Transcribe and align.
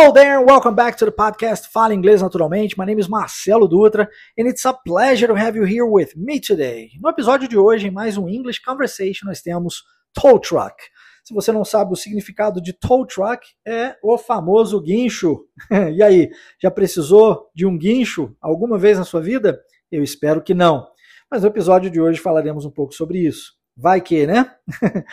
Hello 0.00 0.14
there, 0.14 0.40
welcome 0.40 0.74
back 0.74 0.96
to 0.96 1.04
the 1.04 1.12
podcast 1.12 1.66
Fala 1.66 1.92
Inglês 1.92 2.22
Naturalmente. 2.22 2.74
My 2.78 2.86
name 2.86 2.98
is 2.98 3.06
Marcelo 3.06 3.68
Dutra 3.68 4.08
and 4.38 4.48
it's 4.48 4.64
a 4.64 4.72
pleasure 4.72 5.26
to 5.26 5.34
have 5.34 5.54
you 5.54 5.64
here 5.64 5.84
with 5.84 6.16
me 6.16 6.40
today. 6.40 6.88
No 7.02 7.10
episódio 7.10 7.46
de 7.46 7.58
hoje, 7.58 7.86
em 7.88 7.90
mais 7.90 8.16
um 8.16 8.26
English 8.26 8.62
Conversation, 8.62 9.26
nós 9.26 9.42
temos 9.42 9.84
tow 10.14 10.40
truck. 10.40 10.74
Se 11.22 11.34
você 11.34 11.52
não 11.52 11.66
sabe 11.66 11.92
o 11.92 11.96
significado 11.96 12.62
de 12.62 12.72
tow 12.72 13.06
truck, 13.06 13.46
é 13.68 13.94
o 14.02 14.16
famoso 14.16 14.80
guincho. 14.80 15.44
e 15.94 16.02
aí, 16.02 16.30
já 16.58 16.70
precisou 16.70 17.50
de 17.54 17.66
um 17.66 17.76
guincho 17.76 18.34
alguma 18.40 18.78
vez 18.78 18.96
na 18.96 19.04
sua 19.04 19.20
vida? 19.20 19.60
Eu 19.92 20.02
espero 20.02 20.40
que 20.40 20.54
não. 20.54 20.88
Mas 21.30 21.42
no 21.42 21.48
episódio 21.48 21.90
de 21.90 22.00
hoje 22.00 22.18
falaremos 22.18 22.64
um 22.64 22.70
pouco 22.70 22.94
sobre 22.94 23.18
isso. 23.18 23.52
Vai 23.76 24.00
que, 24.00 24.26
né? 24.26 24.50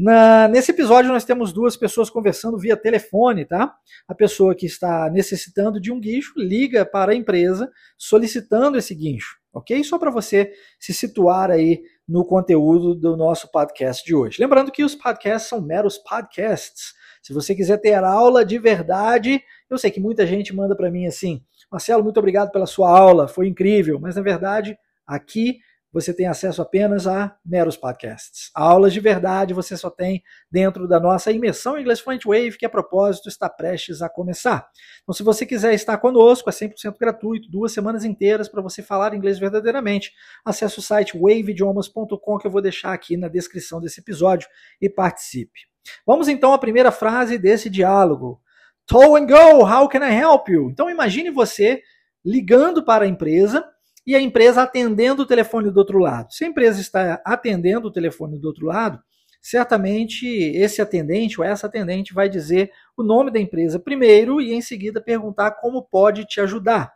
Na, 0.00 0.46
nesse 0.46 0.70
episódio, 0.70 1.10
nós 1.10 1.24
temos 1.24 1.52
duas 1.52 1.76
pessoas 1.76 2.08
conversando 2.08 2.56
via 2.56 2.76
telefone, 2.76 3.44
tá? 3.44 3.74
A 4.06 4.14
pessoa 4.14 4.54
que 4.54 4.64
está 4.64 5.10
necessitando 5.10 5.80
de 5.80 5.90
um 5.90 5.98
guincho 5.98 6.34
liga 6.36 6.86
para 6.86 7.10
a 7.10 7.14
empresa 7.16 7.68
solicitando 7.96 8.78
esse 8.78 8.94
guincho, 8.94 9.38
ok? 9.52 9.82
Só 9.82 9.98
para 9.98 10.12
você 10.12 10.52
se 10.78 10.94
situar 10.94 11.50
aí 11.50 11.82
no 12.06 12.24
conteúdo 12.24 12.94
do 12.94 13.16
nosso 13.16 13.50
podcast 13.50 14.04
de 14.04 14.14
hoje. 14.14 14.40
Lembrando 14.40 14.70
que 14.70 14.84
os 14.84 14.94
podcasts 14.94 15.48
são 15.48 15.60
meros 15.60 15.98
podcasts. 15.98 16.94
Se 17.20 17.32
você 17.32 17.52
quiser 17.52 17.78
ter 17.78 17.94
aula 17.94 18.44
de 18.44 18.56
verdade, 18.56 19.42
eu 19.68 19.76
sei 19.76 19.90
que 19.90 19.98
muita 19.98 20.24
gente 20.24 20.54
manda 20.54 20.76
para 20.76 20.92
mim 20.92 21.06
assim: 21.06 21.42
Marcelo, 21.68 22.04
muito 22.04 22.18
obrigado 22.18 22.52
pela 22.52 22.66
sua 22.66 22.96
aula, 22.96 23.26
foi 23.26 23.48
incrível, 23.48 23.98
mas 23.98 24.14
na 24.14 24.22
verdade, 24.22 24.78
aqui 25.04 25.58
você 26.00 26.14
tem 26.14 26.26
acesso 26.26 26.62
apenas 26.62 27.06
a 27.06 27.36
meros 27.44 27.76
podcasts. 27.76 28.50
Aulas 28.54 28.92
de 28.92 29.00
verdade 29.00 29.52
você 29.52 29.76
só 29.76 29.90
tem 29.90 30.22
dentro 30.50 30.86
da 30.86 31.00
nossa 31.00 31.32
imersão 31.32 31.78
Inglês 31.78 32.00
Fluent 32.00 32.24
Wave, 32.24 32.56
que 32.56 32.64
a 32.64 32.70
propósito 32.70 33.28
está 33.28 33.48
prestes 33.48 34.00
a 34.00 34.08
começar. 34.08 34.68
Então, 35.02 35.12
se 35.12 35.22
você 35.22 35.44
quiser 35.44 35.74
estar 35.74 35.98
conosco, 35.98 36.48
é 36.48 36.52
100% 36.52 36.96
gratuito, 36.98 37.50
duas 37.50 37.72
semanas 37.72 38.04
inteiras 38.04 38.48
para 38.48 38.62
você 38.62 38.82
falar 38.82 39.14
inglês 39.14 39.38
verdadeiramente. 39.38 40.12
Acesse 40.44 40.78
o 40.78 40.82
site 40.82 41.18
waveidiomas.com 41.18 42.38
que 42.38 42.46
eu 42.46 42.50
vou 42.50 42.62
deixar 42.62 42.92
aqui 42.92 43.16
na 43.16 43.28
descrição 43.28 43.80
desse 43.80 44.00
episódio 44.00 44.48
e 44.80 44.88
participe. 44.88 45.60
Vamos 46.06 46.28
então 46.28 46.52
à 46.52 46.58
primeira 46.58 46.92
frase 46.92 47.38
desse 47.38 47.68
diálogo. 47.68 48.40
Tow 48.86 49.16
and 49.16 49.26
go, 49.26 49.66
how 49.66 49.88
can 49.88 50.06
I 50.06 50.14
help 50.14 50.48
you? 50.48 50.70
Então 50.70 50.88
imagine 50.88 51.30
você 51.30 51.82
ligando 52.24 52.84
para 52.84 53.04
a 53.04 53.08
empresa 53.08 53.64
e 54.08 54.16
a 54.16 54.20
empresa 54.22 54.62
atendendo 54.62 55.20
o 55.20 55.26
telefone 55.26 55.70
do 55.70 55.76
outro 55.76 55.98
lado. 55.98 56.32
Se 56.32 56.42
a 56.42 56.48
empresa 56.48 56.80
está 56.80 57.20
atendendo 57.26 57.88
o 57.88 57.92
telefone 57.92 58.38
do 58.38 58.48
outro 58.48 58.64
lado, 58.64 58.98
certamente 59.38 60.26
esse 60.26 60.80
atendente 60.80 61.38
ou 61.38 61.46
essa 61.46 61.66
atendente 61.66 62.14
vai 62.14 62.26
dizer 62.26 62.70
o 62.96 63.02
nome 63.02 63.30
da 63.30 63.38
empresa 63.38 63.78
primeiro 63.78 64.40
e 64.40 64.54
em 64.54 64.62
seguida 64.62 64.98
perguntar 64.98 65.50
como 65.60 65.82
pode 65.82 66.24
te 66.24 66.40
ajudar. 66.40 66.90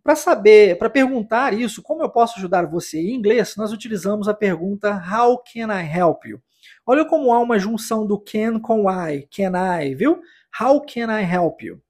Para 0.00 0.14
saber, 0.14 0.78
para 0.78 0.88
perguntar 0.88 1.52
isso, 1.52 1.82
como 1.82 2.04
eu 2.04 2.08
posso 2.08 2.38
ajudar 2.38 2.70
você 2.70 3.00
em 3.00 3.16
inglês, 3.16 3.56
nós 3.56 3.72
utilizamos 3.72 4.28
a 4.28 4.32
pergunta 4.32 4.92
How 4.92 5.42
can 5.42 5.76
I 5.76 5.84
help 5.84 6.24
you? 6.24 6.40
Olha 6.86 7.04
como 7.04 7.32
há 7.32 7.40
uma 7.40 7.58
junção 7.58 8.06
do 8.06 8.16
can 8.16 8.60
com 8.60 8.88
I, 8.88 9.26
can 9.28 9.54
I, 9.56 9.92
viu? 9.96 10.20
How 10.60 10.80
can 10.80 11.10
I 11.18 11.24
help 11.24 11.62
you? 11.62 11.80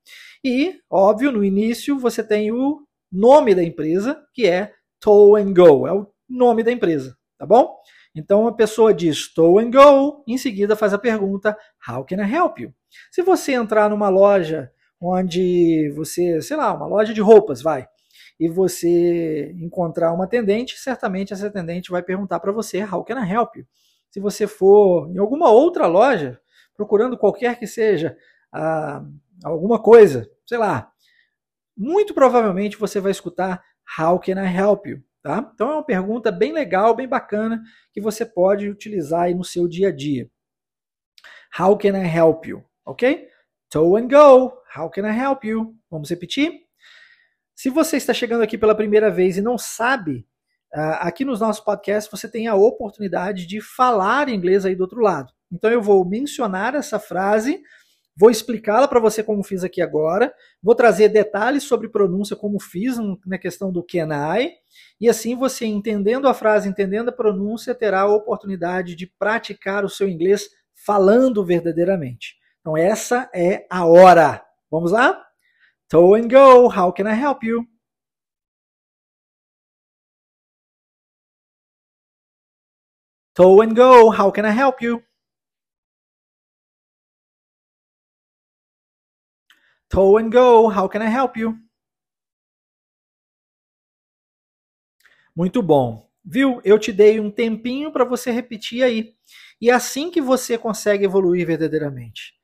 E, 0.42 0.80
óbvio, 0.88 1.30
no 1.30 1.44
início 1.44 1.98
você 1.98 2.24
tem 2.24 2.50
o 2.50 2.80
nome 3.14 3.54
da 3.54 3.62
empresa, 3.62 4.20
que 4.32 4.46
é 4.46 4.72
Tow 5.00 5.36
and 5.36 5.54
Go, 5.54 5.86
é 5.86 5.92
o 5.92 6.06
nome 6.28 6.62
da 6.62 6.72
empresa, 6.72 7.16
tá 7.38 7.46
bom? 7.46 7.76
Então 8.14 8.46
a 8.46 8.52
pessoa 8.52 8.92
diz 8.92 9.32
Tow 9.32 9.58
and 9.58 9.70
Go, 9.70 10.24
em 10.26 10.36
seguida 10.36 10.76
faz 10.76 10.92
a 10.92 10.98
pergunta 10.98 11.56
How 11.88 12.04
can 12.04 12.16
I 12.16 12.34
help 12.34 12.58
you? 12.58 12.72
Se 13.10 13.22
você 13.22 13.52
entrar 13.52 13.88
numa 13.88 14.08
loja 14.08 14.70
onde 15.00 15.92
você, 15.94 16.40
sei 16.40 16.56
lá, 16.56 16.72
uma 16.72 16.86
loja 16.86 17.12
de 17.12 17.20
roupas, 17.20 17.60
vai, 17.60 17.86
e 18.38 18.48
você 18.48 19.54
encontrar 19.60 20.12
uma 20.12 20.24
atendente, 20.24 20.78
certamente 20.78 21.32
essa 21.32 21.46
atendente 21.46 21.90
vai 21.90 22.02
perguntar 22.02 22.40
para 22.40 22.52
você 22.52 22.82
How 22.82 23.04
can 23.04 23.22
I 23.22 23.30
help 23.30 23.56
you? 23.56 23.66
Se 24.10 24.20
você 24.20 24.46
for 24.46 25.10
em 25.10 25.18
alguma 25.18 25.50
outra 25.50 25.86
loja, 25.86 26.40
procurando 26.76 27.18
qualquer 27.18 27.58
que 27.58 27.66
seja 27.66 28.16
ah, 28.52 29.04
alguma 29.44 29.80
coisa, 29.80 30.28
sei 30.46 30.58
lá, 30.58 30.90
muito 31.76 32.14
provavelmente 32.14 32.76
você 32.76 33.00
vai 33.00 33.10
escutar 33.10 33.62
How 33.98 34.18
can 34.18 34.42
I 34.42 34.56
help 34.56 34.86
you? 34.86 35.02
Tá? 35.22 35.50
Então 35.54 35.70
é 35.70 35.74
uma 35.74 35.84
pergunta 35.84 36.30
bem 36.30 36.52
legal, 36.52 36.94
bem 36.94 37.08
bacana, 37.08 37.62
que 37.92 38.00
você 38.00 38.26
pode 38.26 38.68
utilizar 38.68 39.22
aí 39.22 39.34
no 39.34 39.44
seu 39.44 39.66
dia 39.66 39.88
a 39.88 39.92
dia. 39.92 40.30
How 41.58 41.76
can 41.78 41.96
I 41.96 42.06
help 42.06 42.46
you? 42.46 42.64
Ok? 42.84 43.28
Tow 43.70 43.96
and 43.96 44.08
go. 44.08 44.52
How 44.76 44.90
can 44.90 45.08
I 45.08 45.18
help 45.18 45.44
you? 45.44 45.74
Vamos 45.90 46.10
repetir? 46.10 46.64
Se 47.54 47.70
você 47.70 47.96
está 47.96 48.12
chegando 48.12 48.42
aqui 48.42 48.58
pela 48.58 48.74
primeira 48.74 49.10
vez 49.10 49.36
e 49.38 49.40
não 49.40 49.56
sabe, 49.56 50.26
ah, 50.72 51.08
aqui 51.08 51.24
nos 51.24 51.40
nossos 51.40 51.64
podcasts 51.64 52.10
você 52.10 52.28
tem 52.28 52.48
a 52.48 52.54
oportunidade 52.54 53.46
de 53.46 53.60
falar 53.60 54.28
inglês 54.28 54.66
aí 54.66 54.74
do 54.74 54.82
outro 54.82 55.00
lado. 55.00 55.32
Então 55.50 55.70
eu 55.70 55.80
vou 55.80 56.04
mencionar 56.04 56.74
essa 56.74 56.98
frase 56.98 57.62
Vou 58.16 58.30
explicá-la 58.30 58.86
para 58.86 59.00
você 59.00 59.24
como 59.24 59.42
fiz 59.42 59.64
aqui 59.64 59.82
agora. 59.82 60.32
Vou 60.62 60.74
trazer 60.74 61.08
detalhes 61.08 61.64
sobre 61.64 61.88
pronúncia, 61.88 62.36
como 62.36 62.60
fiz 62.60 62.96
na 63.26 63.38
questão 63.38 63.72
do 63.72 63.82
can 63.84 64.08
I. 64.38 64.52
E 65.00 65.08
assim 65.08 65.34
você, 65.34 65.66
entendendo 65.66 66.28
a 66.28 66.34
frase, 66.34 66.68
entendendo 66.68 67.08
a 67.08 67.12
pronúncia, 67.12 67.74
terá 67.74 68.02
a 68.02 68.14
oportunidade 68.14 68.94
de 68.94 69.06
praticar 69.18 69.84
o 69.84 69.88
seu 69.88 70.08
inglês 70.08 70.48
falando 70.74 71.44
verdadeiramente. 71.44 72.36
Então, 72.60 72.76
essa 72.76 73.28
é 73.34 73.66
a 73.68 73.84
hora. 73.84 74.44
Vamos 74.70 74.92
lá? 74.92 75.20
Tow 75.88 76.14
and 76.14 76.28
go. 76.28 76.68
How 76.68 76.92
can 76.92 77.08
I 77.10 77.20
help 77.20 77.42
you? 77.42 77.66
Tow 83.34 83.60
and 83.60 83.74
go. 83.74 84.10
How 84.10 84.30
can 84.30 84.46
I 84.46 84.52
help 84.56 84.80
you? 84.80 85.02
Tow 89.88 90.18
and 90.18 90.30
go, 90.30 90.68
how 90.68 90.88
can 90.88 91.02
I 91.02 91.10
help 91.10 91.36
you? 91.36 91.56
Muito 95.36 95.62
bom. 95.62 96.08
Viu? 96.24 96.60
Eu 96.64 96.78
te 96.78 96.92
dei 96.92 97.20
um 97.20 97.30
tempinho 97.30 97.92
para 97.92 98.04
você 98.04 98.30
repetir 98.30 98.82
aí. 98.82 99.14
E 99.60 99.68
é 99.70 99.74
assim 99.74 100.10
que 100.10 100.20
você 100.20 100.56
consegue 100.56 101.04
evoluir 101.04 101.46
verdadeiramente. 101.46 102.34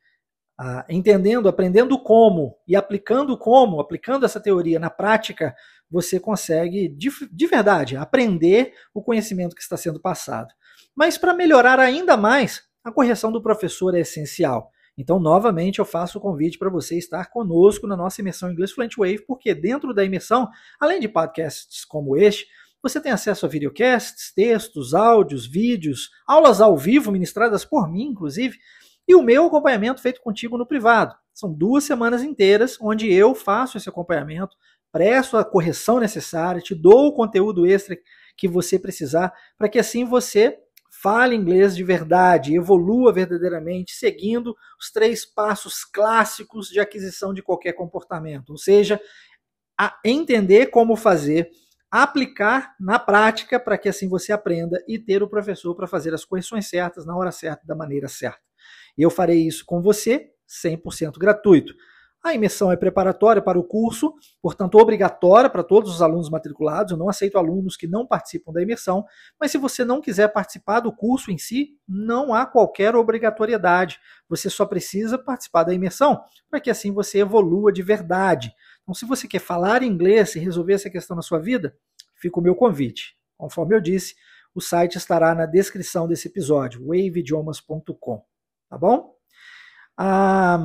Ah, 0.57 0.85
entendendo, 0.89 1.49
aprendendo 1.49 1.97
como 1.97 2.55
e 2.67 2.75
aplicando 2.75 3.35
como, 3.37 3.79
aplicando 3.79 4.25
essa 4.25 4.39
teoria 4.39 4.79
na 4.79 4.91
prática, 4.91 5.55
você 5.89 6.19
consegue 6.19 6.87
de, 6.87 7.09
de 7.31 7.47
verdade 7.47 7.97
aprender 7.97 8.73
o 8.93 9.01
conhecimento 9.01 9.55
que 9.55 9.61
está 9.61 9.75
sendo 9.75 9.99
passado. 9.99 10.53
Mas 10.95 11.17
para 11.17 11.33
melhorar 11.33 11.79
ainda 11.79 12.15
mais, 12.15 12.63
a 12.83 12.91
correção 12.91 13.31
do 13.31 13.41
professor 13.41 13.95
é 13.95 14.01
essencial. 14.01 14.71
Então, 14.97 15.19
novamente, 15.19 15.79
eu 15.79 15.85
faço 15.85 16.17
o 16.17 16.21
convite 16.21 16.57
para 16.57 16.69
você 16.69 16.97
estar 16.97 17.29
conosco 17.29 17.87
na 17.87 17.95
nossa 17.95 18.21
imersão 18.21 18.51
Inglês 18.51 18.71
Fluent 18.71 18.95
Wave, 18.97 19.25
porque 19.25 19.53
dentro 19.53 19.93
da 19.93 20.03
imersão, 20.03 20.49
além 20.79 20.99
de 20.99 21.07
podcasts 21.07 21.85
como 21.85 22.17
este, 22.17 22.47
você 22.83 22.99
tem 22.99 23.11
acesso 23.11 23.45
a 23.45 23.49
videocasts, 23.49 24.33
textos, 24.33 24.93
áudios, 24.93 25.45
vídeos, 25.45 26.09
aulas 26.27 26.59
ao 26.59 26.75
vivo 26.75 27.11
ministradas 27.11 27.63
por 27.63 27.89
mim, 27.91 28.07
inclusive, 28.07 28.57
e 29.07 29.15
o 29.15 29.21
meu 29.21 29.45
acompanhamento 29.45 30.01
feito 30.01 30.21
contigo 30.21 30.57
no 30.57 30.65
privado. 30.65 31.15
São 31.33 31.53
duas 31.53 31.83
semanas 31.83 32.23
inteiras 32.23 32.77
onde 32.81 33.11
eu 33.11 33.33
faço 33.33 33.77
esse 33.77 33.87
acompanhamento, 33.87 34.55
presto 34.91 35.37
a 35.37 35.45
correção 35.45 35.99
necessária, 35.99 36.61
te 36.61 36.75
dou 36.75 37.07
o 37.07 37.13
conteúdo 37.13 37.65
extra 37.65 37.97
que 38.35 38.47
você 38.47 38.77
precisar, 38.77 39.31
para 39.57 39.69
que 39.69 39.79
assim 39.79 40.03
você 40.03 40.57
fale 41.01 41.35
inglês 41.35 41.75
de 41.75 41.83
verdade, 41.83 42.55
evolua 42.55 43.11
verdadeiramente, 43.11 43.93
seguindo 43.93 44.55
os 44.79 44.91
três 44.91 45.25
passos 45.25 45.83
clássicos 45.83 46.67
de 46.67 46.79
aquisição 46.79 47.33
de 47.33 47.41
qualquer 47.41 47.73
comportamento, 47.73 48.51
ou 48.51 48.57
seja, 48.57 49.01
entender 50.05 50.67
como 50.67 50.95
fazer, 50.95 51.49
aplicar 51.89 52.75
na 52.79 52.99
prática 52.99 53.59
para 53.59 53.77
que 53.77 53.89
assim 53.89 54.07
você 54.07 54.31
aprenda 54.31 54.81
e 54.87 54.99
ter 54.99 55.23
o 55.23 55.27
professor 55.27 55.75
para 55.75 55.87
fazer 55.87 56.13
as 56.13 56.23
correções 56.23 56.69
certas 56.69 57.05
na 57.05 57.17
hora 57.17 57.31
certa, 57.31 57.65
da 57.65 57.75
maneira 57.75 58.07
certa. 58.07 58.39
Eu 58.97 59.09
farei 59.09 59.45
isso 59.47 59.65
com 59.65 59.81
você 59.81 60.29
100% 60.47 61.17
gratuito. 61.17 61.73
A 62.23 62.35
imersão 62.35 62.71
é 62.71 62.75
preparatória 62.75 63.41
para 63.41 63.57
o 63.57 63.63
curso, 63.63 64.13
portanto, 64.41 64.77
obrigatória 64.77 65.49
para 65.49 65.63
todos 65.63 65.91
os 65.91 66.03
alunos 66.03 66.29
matriculados. 66.29 66.91
Eu 66.91 66.97
não 66.97 67.09
aceito 67.09 67.35
alunos 67.35 67.75
que 67.75 67.87
não 67.87 68.05
participam 68.05 68.53
da 68.53 68.61
imersão, 68.61 69.03
mas 69.39 69.51
se 69.51 69.57
você 69.57 69.83
não 69.83 69.99
quiser 69.99 70.27
participar 70.27 70.81
do 70.81 70.95
curso 70.95 71.31
em 71.31 71.37
si, 71.39 71.69
não 71.87 72.31
há 72.31 72.45
qualquer 72.45 72.95
obrigatoriedade. 72.95 73.99
Você 74.29 74.51
só 74.51 74.67
precisa 74.67 75.17
participar 75.17 75.63
da 75.63 75.73
imersão 75.73 76.23
para 76.47 76.59
que 76.59 76.69
assim 76.69 76.91
você 76.91 77.19
evolua 77.19 77.71
de 77.71 77.81
verdade. 77.81 78.53
Então, 78.83 78.93
se 78.93 79.05
você 79.05 79.27
quer 79.27 79.39
falar 79.39 79.81
inglês 79.81 80.35
e 80.35 80.39
resolver 80.39 80.73
essa 80.73 80.91
questão 80.91 81.15
na 81.15 81.23
sua 81.23 81.39
vida, 81.39 81.75
fica 82.15 82.39
o 82.39 82.43
meu 82.43 82.53
convite. 82.53 83.17
Conforme 83.35 83.75
eu 83.75 83.81
disse, 83.81 84.13
o 84.53 84.61
site 84.61 84.95
estará 84.95 85.33
na 85.33 85.47
descrição 85.47 86.07
desse 86.07 86.27
episódio, 86.27 86.85
waveidiomas.com. 86.85 88.23
Tá 88.69 88.77
bom? 88.77 89.15
Ah, 89.97 90.59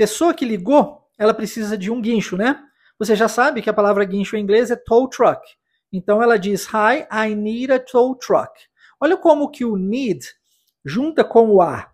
pessoa 0.00 0.32
que 0.32 0.46
ligou 0.46 1.06
ela 1.18 1.34
precisa 1.34 1.76
de 1.76 1.90
um 1.90 2.00
guincho, 2.00 2.34
né? 2.34 2.58
Você 2.98 3.14
já 3.14 3.28
sabe 3.28 3.60
que 3.60 3.68
a 3.68 3.74
palavra 3.74 4.02
guincho 4.06 4.34
em 4.34 4.40
inglês 4.40 4.70
é 4.70 4.76
tow 4.76 5.06
truck. 5.06 5.46
Então 5.92 6.22
ela 6.22 6.38
diz: 6.38 6.66
Hi, 6.68 7.06
I 7.12 7.34
need 7.34 7.70
a 7.70 7.78
tow 7.78 8.14
truck. 8.14 8.50
Olha 8.98 9.18
como 9.18 9.50
que 9.50 9.62
o 9.62 9.76
need 9.76 10.26
junta 10.82 11.22
com 11.22 11.50
o 11.50 11.60
a. 11.60 11.92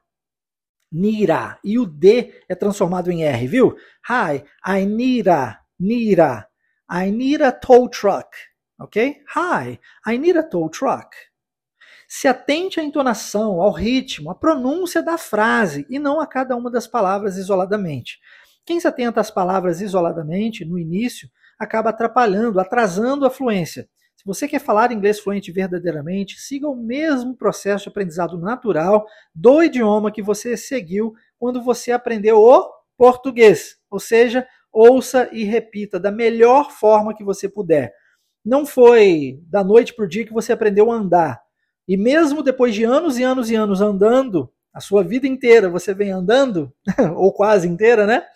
Nira. 0.93 1.59
E 1.65 1.81
o 1.81 1.85
D 1.85 2.33
é 2.49 2.55
transformado 2.55 3.11
em 3.11 3.25
R, 3.25 3.49
viu? 3.49 3.77
Hi, 4.09 4.45
I 4.65 4.87
need 4.87 5.29
a. 5.29 5.59
Nira. 5.77 6.47
I 6.89 7.11
need 7.11 7.43
a 7.43 7.51
tow 7.51 7.89
truck. 7.89 8.29
Ok? 8.79 9.21
Hi, 9.35 9.81
I 10.07 10.17
need 10.17 10.39
a 10.39 10.45
tow 10.45 10.71
truck. 10.71 11.09
Se 12.09 12.29
atente 12.29 12.79
à 12.79 12.83
entonação, 12.83 13.61
ao 13.61 13.73
ritmo, 13.73 14.31
à 14.31 14.35
pronúncia 14.35 15.03
da 15.03 15.19
frase 15.19 15.87
e 15.91 15.99
não 15.99 16.21
a 16.21 16.27
cada 16.27 16.55
uma 16.57 16.71
das 16.71 16.87
palavras 16.87 17.37
isoladamente. 17.37 18.19
Quem 18.65 18.81
se 18.81 18.89
atenta 18.89 19.21
às 19.21 19.31
palavras 19.31 19.81
isoladamente, 19.81 20.65
no 20.65 20.79
início, 20.79 21.29
acaba 21.59 21.91
atrapalhando, 21.91 22.61
atrasando 22.61 23.25
a 23.25 23.31
fluência. 23.31 23.89
Se 24.17 24.25
você 24.25 24.49
quer 24.49 24.61
falar 24.61 24.93
inglês 24.93 25.21
fluente 25.21 25.53
verdadeiramente, 25.53 26.41
siga 26.41 26.69
o 26.69 26.75
mesmo 26.75 27.37
processo 27.37 27.85
de 27.85 27.91
aprendizado 27.91 28.39
natural 28.39 29.07
do 29.35 29.63
idioma 29.63 30.11
que 30.11 30.23
você 30.23 30.57
seguiu 30.57 31.15
quando 31.39 31.63
você 31.63 31.93
aprendeu 31.93 32.39
o 32.39 32.69
português. 32.97 33.77
Ou 33.91 34.01
seja, 34.01 34.47
ouça 34.73 35.29
e 35.33 35.45
repita 35.45 36.01
da 36.01 36.11
melhor 36.11 36.71
forma 36.73 37.15
que 37.15 37.25
você 37.25 37.49
puder. 37.49 37.93
Não 38.45 38.67
foi 38.67 39.39
da 39.49 39.63
noite 39.63 39.95
para 39.95 40.05
o 40.05 40.09
dia 40.09 40.27
que 40.27 40.33
você 40.33 40.53
aprendeu 40.53 40.91
a 40.91 40.97
andar. 40.97 41.46
E 41.89 41.97
mesmo 41.97 42.43
depois 42.43 42.75
de 42.75 42.85
anos 42.85 43.19
e 43.19 43.23
anos 43.23 43.51
e 43.51 43.55
anos 43.55 43.81
andando, 43.81 44.53
a 44.73 44.81
sua 44.81 45.03
vida 45.03 45.27
inteira 45.27 45.69
você 45.69 45.95
vem 45.95 46.11
andando, 46.11 46.73
ou 47.17 47.33
quase 47.33 47.69
inteira, 47.69 48.07
né? 48.07 48.27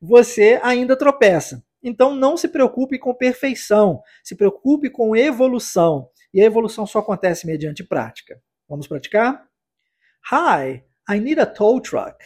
Você 0.00 0.60
ainda 0.62 0.96
tropeça. 0.96 1.64
Então 1.82 2.14
não 2.14 2.36
se 2.36 2.48
preocupe 2.48 2.98
com 2.98 3.14
perfeição, 3.14 4.02
se 4.22 4.36
preocupe 4.36 4.90
com 4.90 5.16
evolução. 5.16 6.10
E 6.34 6.42
a 6.42 6.44
evolução 6.44 6.86
só 6.86 6.98
acontece 6.98 7.46
mediante 7.46 7.82
prática. 7.82 8.40
Vamos 8.68 8.86
praticar? 8.86 9.48
Hi, 10.30 10.84
I 11.08 11.20
need 11.20 11.40
a 11.40 11.46
tow 11.46 11.80
truck. 11.80 12.22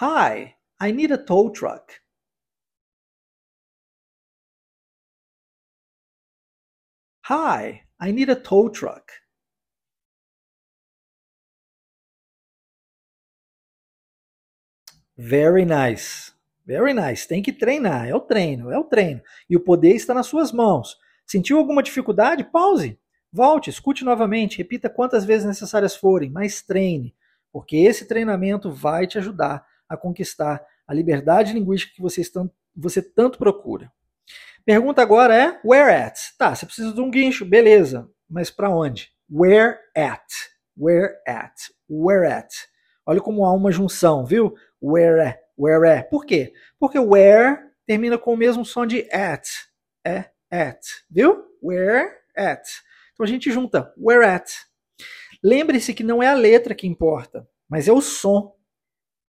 Hi, 0.00 0.54
I 0.80 0.92
need 0.92 1.12
a 1.12 1.18
tow 1.18 1.50
truck. 1.50 1.99
Hi, 7.32 7.82
I 8.00 8.10
need 8.10 8.28
a 8.28 8.34
tow 8.34 8.68
truck. 8.68 9.12
Very 15.16 15.64
nice. 15.64 16.32
Very 16.66 16.92
nice. 16.92 17.28
Tem 17.28 17.40
que 17.40 17.52
treinar. 17.52 18.08
É 18.08 18.12
o 18.12 18.18
treino, 18.18 18.72
é 18.72 18.76
o 18.76 18.82
treino. 18.82 19.22
E 19.48 19.56
o 19.56 19.60
poder 19.60 19.94
está 19.94 20.12
nas 20.12 20.26
suas 20.26 20.50
mãos. 20.50 20.96
Sentiu 21.24 21.58
alguma 21.58 21.84
dificuldade? 21.84 22.42
Pause. 22.42 22.98
Volte, 23.32 23.70
escute 23.70 24.04
novamente, 24.04 24.58
repita 24.58 24.90
quantas 24.90 25.24
vezes 25.24 25.46
necessárias 25.46 25.94
forem, 25.94 26.30
mas 26.30 26.62
treine, 26.62 27.14
porque 27.52 27.76
esse 27.76 28.08
treinamento 28.08 28.72
vai 28.72 29.06
te 29.06 29.18
ajudar 29.18 29.64
a 29.88 29.96
conquistar 29.96 30.66
a 30.84 30.92
liberdade 30.92 31.52
linguística 31.52 31.94
que 31.94 32.02
você, 32.02 32.22
você 32.74 33.00
tanto 33.00 33.38
procura. 33.38 33.92
Pergunta 34.70 35.02
agora 35.02 35.34
é 35.34 35.60
where 35.64 35.92
at? 35.92 36.16
Tá, 36.38 36.54
você 36.54 36.64
precisa 36.64 36.92
de 36.92 37.00
um 37.00 37.10
guincho, 37.10 37.44
beleza. 37.44 38.08
Mas 38.28 38.52
para 38.52 38.70
onde? 38.70 39.10
Where 39.28 39.76
at? 39.96 40.22
Where 40.76 41.16
at? 41.26 41.56
Where 41.88 42.32
at? 42.32 42.54
Olha 43.04 43.20
como 43.20 43.44
há 43.44 43.52
uma 43.52 43.72
junção, 43.72 44.24
viu? 44.24 44.54
Where 44.80 45.20
at? 45.26 45.40
Where 45.58 45.90
at? 45.90 46.08
Por 46.08 46.24
quê? 46.24 46.52
Porque 46.78 47.00
where 47.00 47.58
termina 47.84 48.16
com 48.16 48.32
o 48.32 48.36
mesmo 48.36 48.64
som 48.64 48.86
de 48.86 49.08
at. 49.12 49.44
É 50.06 50.26
at, 50.48 50.78
viu? 51.10 51.44
Where 51.60 52.08
at. 52.36 52.62
Então 53.12 53.24
a 53.24 53.28
gente 53.28 53.50
junta 53.50 53.92
where 53.98 54.24
at. 54.24 54.52
Lembre-se 55.42 55.92
que 55.92 56.04
não 56.04 56.22
é 56.22 56.28
a 56.28 56.34
letra 56.34 56.76
que 56.76 56.86
importa, 56.86 57.44
mas 57.68 57.88
é 57.88 57.92
o 57.92 58.00
som. 58.00 58.54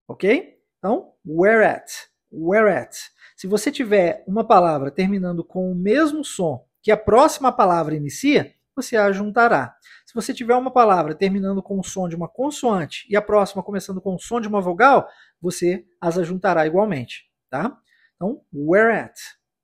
Ok? 0.07 0.59
Então, 0.77 1.15
where 1.25 1.65
at? 1.65 1.91
Where 2.31 2.71
at? 2.71 2.95
Se 3.41 3.47
você 3.47 3.71
tiver 3.71 4.23
uma 4.27 4.45
palavra 4.45 4.91
terminando 4.91 5.43
com 5.43 5.71
o 5.71 5.73
mesmo 5.73 6.23
som 6.23 6.63
que 6.79 6.91
a 6.91 6.95
próxima 6.95 7.51
palavra 7.51 7.95
inicia, 7.95 8.53
você 8.75 8.95
a 8.95 9.11
juntará. 9.11 9.75
Se 10.05 10.13
você 10.13 10.31
tiver 10.31 10.53
uma 10.53 10.69
palavra 10.69 11.15
terminando 11.15 11.63
com 11.63 11.79
o 11.79 11.83
som 11.83 12.07
de 12.07 12.15
uma 12.15 12.29
consoante 12.29 13.07
e 13.09 13.15
a 13.15 13.21
próxima 13.21 13.63
começando 13.63 13.99
com 13.99 14.13
o 14.13 14.19
som 14.19 14.39
de 14.39 14.47
uma 14.47 14.61
vogal, 14.61 15.09
você 15.41 15.83
as 15.99 16.19
ajuntará 16.19 16.67
igualmente, 16.67 17.31
tá? 17.49 17.75
Então, 18.15 18.45
where 18.53 18.95
at? 18.95 19.19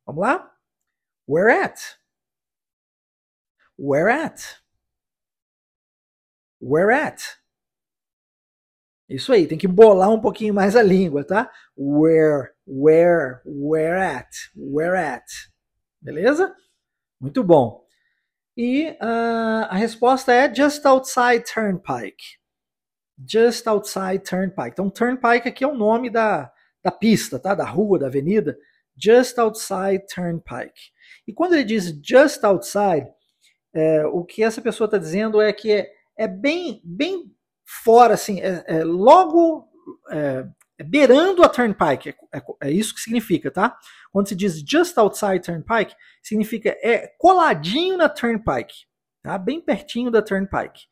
Vamos 0.08 0.24
lá? 0.24 0.52
Where 1.28 1.64
at? 1.64 1.80
Where 3.78 4.12
at? 4.12 4.42
Where 6.60 6.92
at? 6.92 7.22
Isso 9.10 9.32
aí, 9.32 9.48
tem 9.48 9.58
que 9.58 9.68
bolar 9.68 10.10
um 10.10 10.20
pouquinho 10.20 10.54
mais 10.54 10.76
a 10.76 10.84
língua, 10.84 11.24
tá? 11.24 11.50
Where, 11.78 12.52
where, 12.66 13.40
where 13.46 13.98
at, 13.98 14.30
where 14.56 14.98
at. 14.98 15.26
Beleza? 16.02 16.54
Muito 17.20 17.42
bom. 17.44 17.86
E 18.56 18.90
uh, 19.02 19.68
a 19.70 19.76
resposta 19.76 20.34
é 20.34 20.54
just 20.54 20.86
outside 20.86 21.44
Turnpike. 21.46 22.38
Just 23.26 23.66
outside 23.66 24.20
Turnpike. 24.20 24.72
Então, 24.72 24.90
Turnpike 24.90 25.48
aqui 25.48 25.64
é 25.64 25.68
o 25.68 25.76
nome 25.76 26.10
da, 26.10 26.52
da 26.84 26.92
pista, 26.92 27.40
tá? 27.40 27.56
Da 27.56 27.66
rua, 27.66 27.98
da 28.00 28.08
avenida. 28.08 28.58
Just 28.96 29.38
outside 29.38 30.06
Turnpike. 30.14 30.92
E 31.26 31.34
quando 31.34 31.54
ele 31.54 31.64
diz 31.64 31.94
just 32.04 32.44
outside, 32.44 33.08
é, 33.74 34.06
o 34.06 34.26
que 34.26 34.44
essa 34.44 34.62
pessoa 34.62 34.86
está 34.86 34.98
dizendo 34.98 35.40
é 35.40 35.54
que 35.54 35.72
é, 35.72 35.90
é 36.18 36.28
bem, 36.28 36.82
bem 36.84 37.32
fora, 37.68 38.14
assim, 38.14 38.40
é, 38.40 38.64
é 38.66 38.84
logo 38.86 39.68
é, 40.10 40.48
é 40.78 40.84
beirando 40.84 41.44
a 41.44 41.50
Turnpike. 41.50 42.10
É, 42.10 42.38
é, 42.38 42.42
é, 42.64 42.72
isso 42.72 42.96
que 42.96 43.02
significa, 43.02 43.52
tá? 43.52 43.78
Quando 44.12 44.30
se 44.30 44.36
diz 44.36 44.64
just 44.66 44.98
outside 44.98 45.42
Turnpike, 45.42 45.94
significa 46.24 46.70
é 46.82 47.08
coladinho 47.20 47.98
na 47.98 48.08
Turnpike, 48.08 48.86
tá? 49.22 49.38
Bem 49.38 49.60
pertinho 49.60 50.10
da 50.10 50.22
Turnpike. 50.22 50.86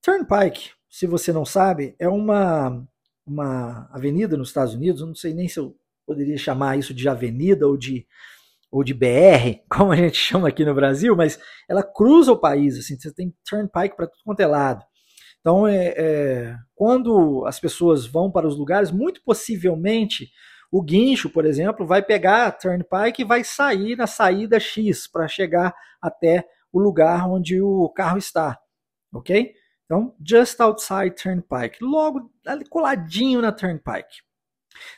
Turnpike, 0.00 0.70
se 0.88 1.06
você 1.06 1.32
não 1.32 1.44
sabe, 1.44 1.96
é 1.98 2.08
uma, 2.08 2.86
uma 3.26 3.90
avenida 3.92 4.36
nos 4.36 4.48
Estados 4.48 4.74
Unidos, 4.74 5.02
não 5.02 5.16
sei 5.16 5.34
nem 5.34 5.48
se 5.48 5.58
eu 5.58 5.76
poderia 6.06 6.38
chamar 6.38 6.78
isso 6.78 6.94
de 6.94 7.08
avenida 7.08 7.66
ou 7.66 7.76
de 7.76 8.06
ou 8.70 8.84
de 8.84 8.92
BR, 8.92 9.64
como 9.68 9.92
a 9.92 9.96
gente 9.96 10.16
chama 10.16 10.48
aqui 10.48 10.64
no 10.64 10.74
Brasil, 10.74 11.16
mas 11.16 11.40
ela 11.68 11.82
cruza 11.82 12.32
o 12.32 12.38
país, 12.38 12.78
assim, 12.78 12.98
você 12.98 13.12
tem 13.12 13.34
turnpike 13.48 13.96
para 13.96 14.06
tudo 14.06 14.22
quanto 14.24 14.40
é 14.40 14.46
lado. 14.46 14.84
Então, 15.48 15.66
é, 15.66 15.94
é, 15.96 16.58
quando 16.74 17.42
as 17.46 17.58
pessoas 17.58 18.06
vão 18.06 18.30
para 18.30 18.46
os 18.46 18.58
lugares, 18.58 18.90
muito 18.90 19.22
possivelmente 19.24 20.30
o 20.70 20.82
guincho, 20.82 21.30
por 21.30 21.46
exemplo, 21.46 21.86
vai 21.86 22.02
pegar 22.02 22.48
a 22.48 22.52
turnpike 22.52 23.22
e 23.22 23.24
vai 23.24 23.42
sair 23.42 23.96
na 23.96 24.06
saída 24.06 24.60
X 24.60 25.06
para 25.06 25.26
chegar 25.26 25.74
até 26.02 26.46
o 26.70 26.78
lugar 26.78 27.26
onde 27.26 27.62
o 27.62 27.88
carro 27.88 28.18
está, 28.18 28.58
ok? 29.10 29.54
Então, 29.86 30.14
just 30.22 30.60
outside 30.60 31.12
turnpike, 31.12 31.82
logo 31.82 32.30
ali 32.46 32.68
coladinho 32.68 33.40
na 33.40 33.50
turnpike. 33.50 34.20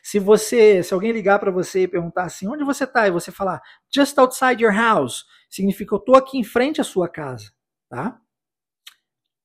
Se 0.02 0.19
você, 0.19 0.83
se 0.83 0.92
alguém 0.92 1.12
ligar 1.12 1.38
para 1.38 1.52
você 1.52 1.83
e 1.83 1.88
perguntar 1.88 2.25
assim, 2.25 2.49
onde 2.49 2.64
você 2.64 2.83
está, 2.83 3.07
e 3.07 3.12
você 3.12 3.30
falar 3.30 3.62
just 3.95 4.19
outside 4.19 4.61
your 4.61 4.75
house, 4.75 5.23
significa 5.49 5.95
eu 5.95 5.99
estou 5.99 6.16
aqui 6.16 6.38
em 6.38 6.42
frente 6.42 6.80
à 6.80 6.85
sua 6.85 7.09
casa, 7.09 7.52
tá? 7.88 8.21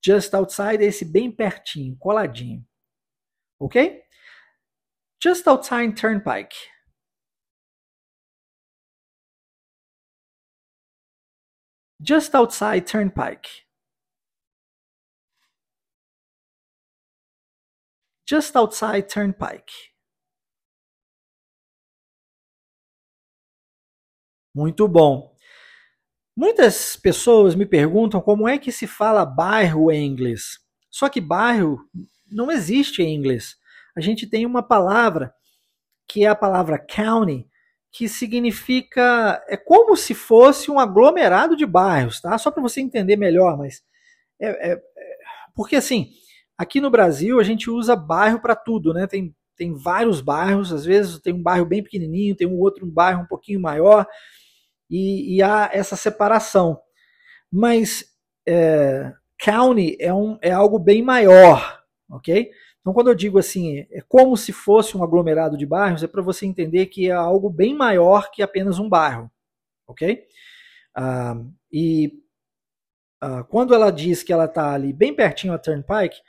Just 0.06 0.32
outside 0.34 0.82
é 0.82 0.86
esse 0.86 1.04
bem 1.04 1.32
pertinho, 1.32 1.96
coladinho. 1.98 2.64
Ok? 3.58 4.04
Just 5.20 5.48
outside 5.48 5.96
Turnpike. 5.96 6.54
Just 12.00 12.36
outside 12.36 12.86
Turnpike. 12.86 13.48
Just 18.26 18.54
outside 18.54 19.08
Turnpike. 19.08 19.72
Muito 24.54 24.86
bom. 24.86 25.35
Muitas 26.36 26.96
pessoas 26.96 27.54
me 27.54 27.64
perguntam 27.64 28.20
como 28.20 28.46
é 28.46 28.58
que 28.58 28.70
se 28.70 28.86
fala 28.86 29.24
bairro 29.24 29.90
em 29.90 30.06
inglês. 30.06 30.58
Só 30.90 31.08
que 31.08 31.20
bairro 31.20 31.80
não 32.30 32.50
existe 32.52 33.02
em 33.02 33.14
inglês. 33.14 33.56
A 33.96 34.00
gente 34.00 34.26
tem 34.26 34.44
uma 34.44 34.62
palavra 34.62 35.32
que 36.06 36.24
é 36.24 36.28
a 36.28 36.34
palavra 36.34 36.78
county, 36.78 37.48
que 37.90 38.08
significa 38.08 39.42
é 39.48 39.56
como 39.56 39.96
se 39.96 40.12
fosse 40.12 40.70
um 40.70 40.78
aglomerado 40.78 41.56
de 41.56 41.64
bairros, 41.64 42.20
tá? 42.20 42.36
Só 42.36 42.50
para 42.50 42.62
você 42.62 42.82
entender 42.82 43.16
melhor, 43.16 43.56
mas 43.56 43.82
é, 44.38 44.48
é, 44.48 44.72
é, 44.72 44.80
porque 45.54 45.76
assim 45.76 46.10
aqui 46.58 46.80
no 46.80 46.90
Brasil 46.90 47.40
a 47.40 47.42
gente 47.42 47.70
usa 47.70 47.96
bairro 47.96 48.40
para 48.40 48.54
tudo, 48.54 48.92
né? 48.92 49.06
Tem, 49.06 49.34
tem 49.56 49.72
vários 49.72 50.20
bairros, 50.20 50.72
às 50.72 50.84
vezes 50.84 51.18
tem 51.20 51.32
um 51.32 51.42
bairro 51.42 51.64
bem 51.64 51.82
pequenininho, 51.82 52.36
tem 52.36 52.46
um 52.46 52.58
outro 52.58 52.84
um 52.86 52.90
bairro 52.90 53.22
um 53.22 53.26
pouquinho 53.26 53.60
maior, 53.60 54.06
e, 54.90 55.36
e 55.36 55.42
há 55.42 55.70
essa 55.72 55.96
separação. 55.96 56.80
Mas 57.52 58.04
é, 58.46 59.12
county 59.38 59.96
é, 60.00 60.12
um, 60.12 60.38
é 60.40 60.50
algo 60.50 60.78
bem 60.78 61.02
maior, 61.02 61.82
ok? 62.10 62.50
Então, 62.80 62.94
quando 62.94 63.08
eu 63.08 63.14
digo 63.14 63.38
assim, 63.38 63.80
é 63.90 64.00
como 64.08 64.36
se 64.36 64.52
fosse 64.52 64.96
um 64.96 65.02
aglomerado 65.02 65.56
de 65.56 65.66
bairros, 65.66 66.04
é 66.04 66.06
para 66.06 66.22
você 66.22 66.46
entender 66.46 66.86
que 66.86 67.08
é 67.08 67.12
algo 67.12 67.50
bem 67.50 67.74
maior 67.74 68.30
que 68.30 68.42
apenas 68.42 68.78
um 68.78 68.88
bairro, 68.88 69.28
ok? 69.88 70.22
Ah, 70.94 71.34
e 71.72 72.12
ah, 73.20 73.42
quando 73.44 73.74
ela 73.74 73.90
diz 73.90 74.22
que 74.22 74.32
ela 74.32 74.44
está 74.44 74.72
ali 74.72 74.92
bem 74.92 75.12
pertinho 75.12 75.52
a 75.52 75.58
Turnpike, 75.58 76.20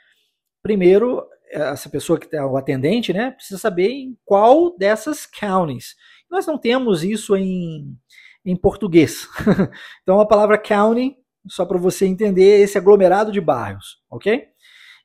primeiro, 0.60 1.24
essa 1.50 1.88
pessoa 1.88 2.18
que 2.18 2.26
está 2.26 2.44
o 2.44 2.56
atendente, 2.56 3.12
né, 3.12 3.30
precisa 3.30 3.58
saber 3.58 3.90
em 3.90 4.18
qual 4.24 4.76
dessas 4.76 5.26
counties. 5.26 5.94
Nós 6.28 6.44
não 6.44 6.58
temos 6.58 7.04
isso 7.04 7.36
em, 7.36 7.96
em 8.44 8.56
português. 8.56 9.28
então, 10.02 10.20
a 10.20 10.26
palavra 10.26 10.58
county, 10.58 11.16
só 11.46 11.64
para 11.64 11.78
você 11.78 12.06
entender, 12.06 12.60
esse 12.60 12.78
aglomerado 12.78 13.32
de 13.32 13.40
bairros, 13.40 14.02
ok? 14.10 14.48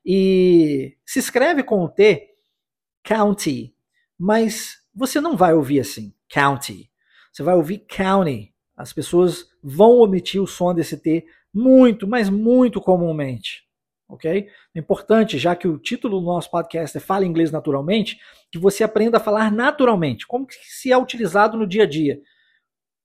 E 0.04 0.96
se 1.06 1.18
escreve 1.18 1.62
com 1.62 1.82
o 1.82 1.88
T, 1.88 2.28
county, 3.02 3.74
mas 4.18 4.78
você 4.94 5.20
não 5.20 5.36
vai 5.36 5.54
ouvir 5.54 5.80
assim, 5.80 6.12
county. 6.28 6.90
Você 7.32 7.42
vai 7.42 7.54
ouvir 7.54 7.78
county. 7.88 8.54
As 8.76 8.92
pessoas 8.92 9.46
vão 9.62 9.98
omitir 9.98 10.40
o 10.42 10.46
som 10.46 10.74
desse 10.74 10.96
T 10.96 11.26
muito, 11.52 12.06
mas 12.06 12.28
muito 12.28 12.80
comumente. 12.80 13.64
Ok? 14.08 14.48
É 14.74 14.78
importante, 14.78 15.38
já 15.38 15.56
que 15.56 15.66
o 15.66 15.78
título 15.78 16.20
do 16.20 16.26
nosso 16.26 16.50
podcast 16.50 16.96
é 16.96 17.00
Fala 17.00 17.24
Inglês 17.24 17.50
Naturalmente, 17.50 18.18
que 18.52 18.58
você 18.58 18.84
aprenda 18.84 19.16
a 19.16 19.20
falar 19.20 19.50
naturalmente. 19.50 20.26
Como 20.26 20.46
que 20.46 20.56
se 20.62 20.92
é 20.92 20.98
utilizado 20.98 21.56
no 21.56 21.66
dia 21.66 21.84
a 21.84 21.86
dia? 21.86 22.20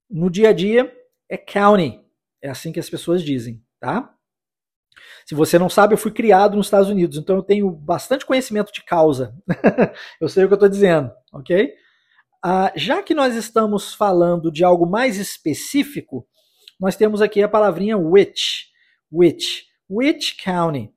No 0.10 0.30
dia 0.30 0.50
a 0.50 0.54
dia 0.54 0.92
é 1.30 1.38
county. 1.38 2.02
É 2.42 2.50
assim 2.50 2.72
que 2.72 2.80
as 2.80 2.90
pessoas 2.90 3.24
dizem, 3.24 3.62
tá? 3.80 4.14
Se 5.26 5.36
você 5.36 5.60
não 5.60 5.70
sabe, 5.70 5.94
eu 5.94 5.98
fui 5.98 6.12
criado 6.12 6.58
nos 6.58 6.68
Estados 6.68 6.90
Unidos, 6.90 7.18
então 7.18 7.36
eu 7.36 7.44
tenho 7.44 7.70
bastante 7.70 8.26
conhecimento 8.26 8.72
de 8.74 8.84
causa. 8.84 9.36
eu 10.20 10.28
sei 10.28 10.44
o 10.44 10.48
que 10.48 10.54
eu 10.54 10.56
estou 10.56 10.70
dizendo, 10.70 11.12
ok? 11.32 11.74
Ah, 12.44 12.72
já 12.76 13.04
que 13.04 13.14
nós 13.14 13.36
estamos 13.36 13.94
falando 13.94 14.52
de 14.52 14.64
algo 14.64 14.86
mais 14.86 15.18
específico, 15.18 16.26
nós 16.80 16.96
temos 16.96 17.22
aqui 17.22 17.44
a 17.44 17.50
palavrinha 17.50 17.98
which. 17.98 18.70
Which. 19.12 19.66
Which 19.90 20.38
county. 20.44 20.92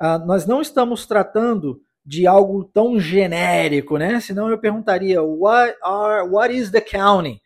Ah, 0.00 0.18
nós 0.18 0.46
não 0.46 0.62
estamos 0.62 1.06
tratando 1.06 1.80
de 2.06 2.26
algo 2.26 2.64
tão 2.64 3.00
genérico, 3.00 3.96
né? 3.96 4.20
Senão 4.20 4.50
eu 4.50 4.58
perguntaria 4.58 5.22
what 5.22 5.76
are 5.82 6.28
what 6.28 6.54
is 6.54 6.70
the 6.70 6.80
county, 6.80 7.40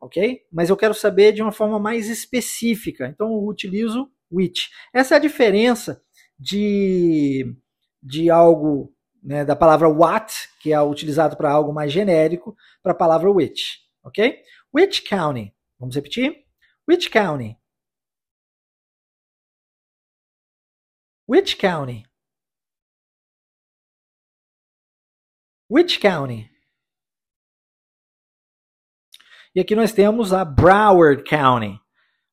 ok? 0.00 0.40
Mas 0.52 0.70
eu 0.70 0.76
quero 0.76 0.94
saber 0.94 1.32
de 1.32 1.42
uma 1.42 1.52
forma 1.52 1.78
mais 1.78 2.08
específica. 2.08 3.06
Então 3.08 3.32
eu 3.32 3.44
utilizo 3.46 4.10
which. 4.30 4.70
Essa 4.92 5.14
é 5.14 5.16
a 5.16 5.20
diferença 5.20 6.02
de, 6.38 7.56
de 8.02 8.30
algo, 8.30 8.94
né, 9.22 9.44
da 9.44 9.56
palavra 9.56 9.88
what, 9.88 10.32
que 10.60 10.72
é 10.72 10.80
utilizado 10.80 11.36
para 11.36 11.50
algo 11.50 11.72
mais 11.72 11.92
genérico, 11.92 12.56
para 12.82 12.92
a 12.92 12.96
palavra 12.96 13.30
which, 13.30 13.78
ok? 14.02 14.42
Which 14.72 15.02
county? 15.02 15.54
Vamos 15.78 15.94
repetir? 15.94 16.44
Which 16.88 17.10
county? 17.10 17.56
Which 21.26 21.56
county? 21.56 22.04
Which 25.68 25.98
county? 26.00 26.50
E 29.54 29.60
aqui 29.60 29.76
nós 29.76 29.92
temos 29.92 30.32
a 30.32 30.44
Broward 30.44 31.22
County. 31.22 31.80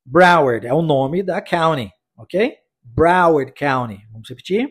Broward 0.03 0.65
é 0.65 0.73
o 0.73 0.81
nome 0.81 1.21
da 1.21 1.39
county, 1.39 1.91
ok? 2.17 2.57
Broward 2.81 3.53
County. 3.53 4.03
Vamos 4.11 4.27
repetir? 4.27 4.67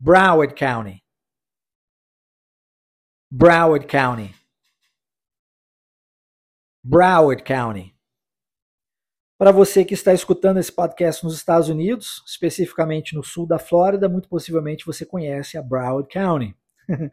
Broward 0.00 0.54
County. 0.54 1.04
Broward 3.30 3.86
County. 3.86 4.34
Broward 6.82 7.42
County. 7.42 7.94
Para 9.36 9.52
você 9.52 9.84
que 9.84 9.92
está 9.92 10.14
escutando 10.14 10.58
esse 10.58 10.72
podcast 10.72 11.22
nos 11.22 11.34
Estados 11.34 11.68
Unidos, 11.68 12.22
especificamente 12.26 13.14
no 13.14 13.22
sul 13.22 13.46
da 13.46 13.58
Flórida, 13.58 14.08
muito 14.08 14.26
possivelmente 14.30 14.86
você 14.86 15.04
conhece 15.04 15.58
a 15.58 15.62
Broward 15.62 16.08
County. 16.08 16.56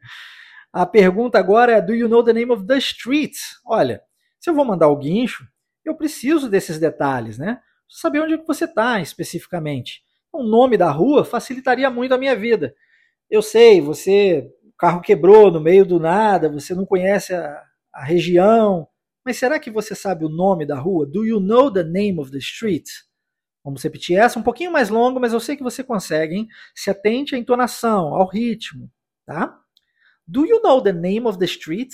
a 0.72 0.86
pergunta 0.86 1.38
agora 1.38 1.74
é: 1.74 1.82
Do 1.82 1.94
you 1.94 2.08
know 2.08 2.24
the 2.24 2.32
name 2.32 2.54
of 2.54 2.66
the 2.66 2.78
street? 2.78 3.36
Olha, 3.66 4.02
se 4.42 4.50
eu 4.50 4.56
vou 4.56 4.66
mandar 4.66 4.90
o 4.90 4.98
guincho, 4.98 5.48
eu 5.86 5.96
preciso 5.96 6.50
desses 6.50 6.80
detalhes, 6.80 7.38
né? 7.38 7.62
Saber 7.88 8.22
onde 8.22 8.34
é 8.34 8.38
que 8.40 8.48
você 8.48 8.66
está 8.66 9.00
especificamente. 9.00 10.02
O 10.34 10.44
nome 10.44 10.78
da 10.78 10.90
rua 10.90 11.24
facilitaria 11.24 11.90
muito 11.92 12.14
a 12.14 12.18
minha 12.18 12.36
vida. 12.36 12.74
Eu 13.30 13.42
sei, 13.44 13.80
você, 13.82 14.50
o 14.64 14.74
carro 14.78 15.00
quebrou 15.00 15.52
no 15.52 15.62
meio 15.62 15.86
do 15.86 16.00
nada, 16.00 16.50
você 16.50 16.74
não 16.74 16.86
conhece 16.86 17.34
a, 17.36 17.64
a 17.94 18.04
região, 18.04 18.88
mas 19.24 19.38
será 19.38 19.60
que 19.60 19.70
você 19.70 19.94
sabe 19.94 20.26
o 20.26 20.30
nome 20.30 20.66
da 20.66 20.80
rua? 20.80 21.06
Do 21.06 21.24
you 21.24 21.40
know 21.40 21.72
the 21.72 21.84
name 21.84 22.20
of 22.20 22.32
the 22.32 22.40
street? 22.40 22.90
Vamos 23.64 23.84
repetir 23.84 24.18
essa, 24.18 24.40
um 24.40 24.44
pouquinho 24.44 24.72
mais 24.72 24.90
longa, 24.90 25.20
mas 25.20 25.34
eu 25.34 25.40
sei 25.40 25.56
que 25.56 25.62
você 25.62 25.84
consegue, 25.84 26.36
hein? 26.36 26.48
Se 26.74 26.90
atente 26.90 27.36
à 27.36 27.38
entonação, 27.38 28.16
ao 28.16 28.28
ritmo, 28.28 28.90
tá? 29.24 29.56
Do 30.26 30.48
you 30.48 30.62
know 30.64 30.82
the 30.82 30.92
name 30.92 31.28
of 31.28 31.38
the 31.38 31.46
street? 31.46 31.94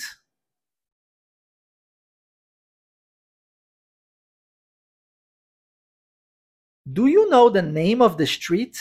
Do 6.90 7.06
you 7.06 7.28
know 7.28 7.50
the 7.50 7.60
name 7.60 8.00
of 8.00 8.16
the 8.16 8.26
street? 8.26 8.78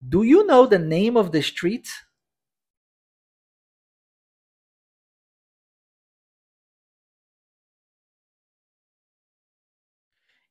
Do 0.00 0.24
you 0.24 0.44
know 0.44 0.66
the 0.66 0.80
name 0.80 1.16
of 1.16 1.30
the 1.30 1.40
street? 1.40 1.86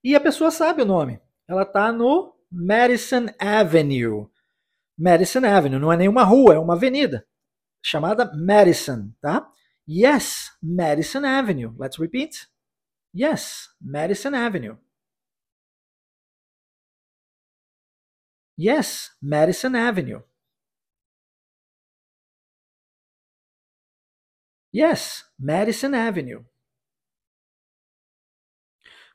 E 0.02 0.16
a 0.16 0.22
pessoa 0.22 0.52
sabe 0.52 0.84
o 0.84 0.86
nome. 0.86 1.20
Ela 1.50 1.64
está 1.64 1.92
no 1.92 2.34
Madison 2.50 3.26
Avenue. 3.40 4.30
Madison 4.98 5.44
Avenue 5.46 5.80
não 5.80 5.92
é 5.92 5.98
nenhuma 5.98 6.24
rua, 6.24 6.54
é 6.56 6.60
uma 6.60 6.76
avenida 6.76 7.28
chamada 7.84 8.32
Madison, 8.34 9.12
tá? 9.20 9.52
Yes, 9.88 10.52
Madison 10.62 11.26
Avenue. 11.26 11.74
Let's 11.78 12.00
repeat. 12.00 12.48
Yes, 13.14 13.70
Madison 13.82 14.34
Avenue. 14.36 14.78
Yes, 18.58 19.12
Madison 19.22 19.76
Avenue. 19.76 20.22
Yes, 24.74 25.24
Madison 25.40 25.94
Avenue. 25.96 26.44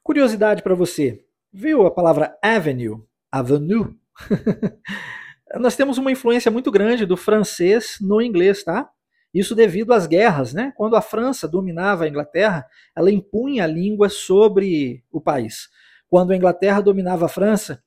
Curiosidade 0.02 0.62
para 0.62 0.74
você. 0.74 1.24
Viu 1.52 1.86
a 1.86 1.90
palavra 1.90 2.38
avenue? 2.42 3.02
Avenue? 3.30 3.94
Nós 5.60 5.76
temos 5.76 5.98
uma 5.98 6.12
influência 6.12 6.50
muito 6.50 6.70
grande 6.70 7.04
do 7.04 7.16
francês 7.16 7.98
no 8.00 8.22
inglês, 8.22 8.62
tá? 8.64 8.90
Isso 9.32 9.54
devido 9.54 9.92
às 9.92 10.06
guerras, 10.06 10.52
né? 10.52 10.72
Quando 10.76 10.96
a 10.96 11.00
França 11.00 11.46
dominava 11.46 12.04
a 12.04 12.08
Inglaterra, 12.08 12.66
ela 12.96 13.10
impunha 13.10 13.64
a 13.64 13.66
língua 13.66 14.08
sobre 14.08 15.04
o 15.10 15.20
país. 15.20 15.68
Quando 16.08 16.32
a 16.32 16.36
Inglaterra 16.36 16.80
dominava 16.80 17.26
a 17.26 17.28
França, 17.28 17.82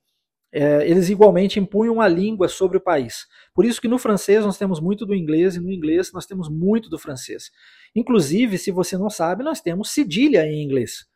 é, 0.50 0.88
eles 0.88 1.10
igualmente 1.10 1.58
impunham 1.58 2.00
a 2.00 2.06
língua 2.08 2.48
sobre 2.48 2.78
o 2.78 2.80
país. 2.80 3.26
Por 3.52 3.64
isso 3.64 3.80
que 3.80 3.88
no 3.88 3.98
francês 3.98 4.44
nós 4.44 4.56
temos 4.56 4.80
muito 4.80 5.04
do 5.04 5.14
inglês 5.14 5.56
e 5.56 5.60
no 5.60 5.70
inglês 5.70 6.12
nós 6.12 6.26
temos 6.26 6.48
muito 6.48 6.88
do 6.88 6.98
francês. 6.98 7.50
Inclusive, 7.94 8.56
se 8.56 8.70
você 8.70 8.96
não 8.96 9.10
sabe, 9.10 9.42
nós 9.42 9.60
temos 9.60 9.90
cedilha 9.90 10.46
em 10.46 10.62
inglês. 10.62 11.06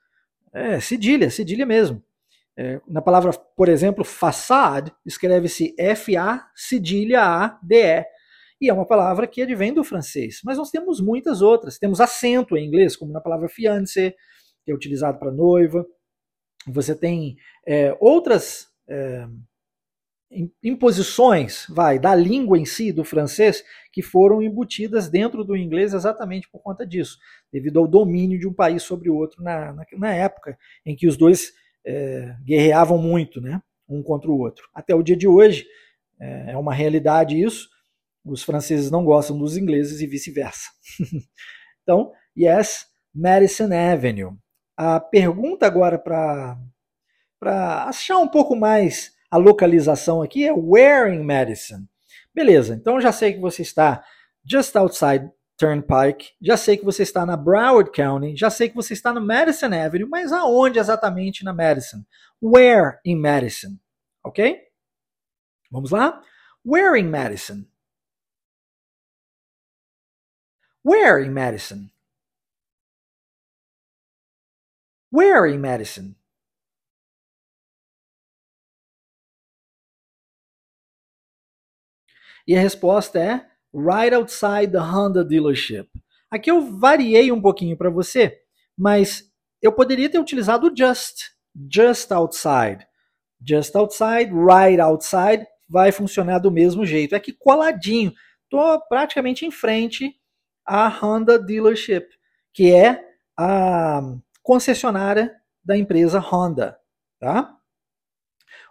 É, 0.52 0.80
cedilha, 0.80 1.30
cedilha 1.30 1.64
mesmo. 1.64 2.02
É, 2.56 2.80
na 2.88 3.00
palavra, 3.00 3.32
por 3.32 3.68
exemplo, 3.68 4.04
façade, 4.04 4.92
escreve-se 5.06 5.72
F-A, 5.78 6.50
cedilha 6.54 7.22
A-D-E 7.22 8.17
e 8.60 8.68
é 8.68 8.72
uma 8.72 8.86
palavra 8.86 9.26
que 9.26 9.42
advém 9.42 9.72
do 9.72 9.84
francês. 9.84 10.40
Mas 10.44 10.58
nós 10.58 10.70
temos 10.70 11.00
muitas 11.00 11.42
outras. 11.42 11.78
Temos 11.78 12.00
acento 12.00 12.56
em 12.56 12.66
inglês, 12.66 12.96
como 12.96 13.12
na 13.12 13.20
palavra 13.20 13.48
fiancé, 13.48 14.14
que 14.64 14.72
é 14.72 14.74
utilizado 14.74 15.18
para 15.18 15.30
noiva. 15.30 15.86
Você 16.66 16.94
tem 16.94 17.36
é, 17.66 17.96
outras 18.00 18.66
é, 18.88 19.26
imposições, 20.62 21.66
vai, 21.70 21.98
da 21.98 22.14
língua 22.14 22.58
em 22.58 22.64
si, 22.64 22.92
do 22.92 23.04
francês, 23.04 23.64
que 23.92 24.02
foram 24.02 24.42
embutidas 24.42 25.08
dentro 25.08 25.42
do 25.42 25.56
inglês 25.56 25.94
exatamente 25.94 26.48
por 26.50 26.60
conta 26.60 26.86
disso, 26.86 27.18
devido 27.52 27.78
ao 27.78 27.88
domínio 27.88 28.38
de 28.38 28.46
um 28.46 28.52
país 28.52 28.82
sobre 28.82 29.08
o 29.08 29.16
outro 29.16 29.42
na, 29.42 29.72
na, 29.72 29.84
na 29.96 30.14
época 30.14 30.58
em 30.84 30.94
que 30.94 31.06
os 31.06 31.16
dois 31.16 31.52
é, 31.86 32.36
guerreavam 32.44 32.98
muito, 32.98 33.40
né, 33.40 33.62
um 33.88 34.02
contra 34.02 34.30
o 34.30 34.38
outro. 34.38 34.68
Até 34.74 34.94
o 34.94 35.02
dia 35.02 35.16
de 35.16 35.26
hoje 35.26 35.66
é, 36.20 36.52
é 36.52 36.56
uma 36.56 36.74
realidade 36.74 37.40
isso. 37.40 37.68
Os 38.32 38.42
franceses 38.42 38.90
não 38.90 39.04
gostam 39.04 39.38
dos 39.38 39.56
ingleses 39.56 40.00
e 40.00 40.06
vice-versa. 40.06 40.68
então, 41.82 42.12
yes, 42.36 42.86
Madison 43.14 43.70
Avenue. 43.72 44.36
A 44.76 45.00
pergunta 45.00 45.66
agora 45.66 45.98
para 45.98 46.56
achar 47.84 48.18
um 48.18 48.28
pouco 48.28 48.54
mais 48.54 49.12
a 49.30 49.36
localização 49.36 50.22
aqui 50.22 50.46
é 50.46 50.52
where 50.52 51.12
in 51.12 51.22
Madison. 51.22 51.84
Beleza, 52.34 52.74
então 52.74 53.00
já 53.00 53.10
sei 53.10 53.32
que 53.34 53.40
você 53.40 53.62
está 53.62 54.04
just 54.44 54.74
outside 54.76 55.30
Turnpike, 55.58 56.34
já 56.40 56.56
sei 56.56 56.76
que 56.76 56.84
você 56.84 57.02
está 57.02 57.26
na 57.26 57.36
Broward 57.36 57.90
County, 57.90 58.36
já 58.36 58.48
sei 58.48 58.68
que 58.68 58.76
você 58.76 58.92
está 58.92 59.12
no 59.12 59.20
Madison 59.20 59.66
Avenue, 59.66 60.08
mas 60.08 60.32
aonde 60.32 60.78
exatamente 60.78 61.44
na 61.44 61.52
Madison? 61.52 62.04
Where 62.40 62.98
in 63.04 63.16
Madison? 63.16 63.76
Ok? 64.22 64.56
Vamos 65.70 65.90
lá? 65.90 66.22
Where 66.64 66.98
in 66.98 67.10
Madison? 67.10 67.66
Where 70.88 71.18
in 71.18 71.34
Madison? 71.34 71.90
Where 75.10 75.44
in 75.44 75.60
Madison? 75.60 76.16
E 82.46 82.56
a 82.56 82.60
resposta 82.62 83.18
é 83.18 83.46
right 83.74 84.14
outside 84.14 84.72
the 84.72 84.78
Honda 84.78 85.22
dealership. 85.22 85.90
Aqui 86.30 86.50
eu 86.50 86.62
variei 86.78 87.30
um 87.30 87.42
pouquinho 87.42 87.76
para 87.76 87.90
você, 87.90 88.40
mas 88.74 89.30
eu 89.60 89.74
poderia 89.74 90.08
ter 90.08 90.18
utilizado 90.18 90.72
just, 90.74 91.32
just 91.70 92.10
outside. 92.10 92.86
Just 93.46 93.76
outside, 93.76 94.32
right 94.32 94.80
outside, 94.80 95.46
vai 95.68 95.92
funcionar 95.92 96.38
do 96.38 96.50
mesmo 96.50 96.86
jeito. 96.86 97.14
É 97.14 97.20
que 97.20 97.34
coladinho. 97.34 98.14
Estou 98.44 98.80
praticamente 98.88 99.44
em 99.44 99.50
frente 99.50 100.17
à 100.68 100.86
Honda 100.86 101.38
dealership, 101.38 102.06
que 102.52 102.74
é 102.74 103.02
a 103.38 104.02
concessionária 104.42 105.34
da 105.64 105.76
empresa 105.76 106.18
Honda, 106.18 106.78
tá? 107.18 107.56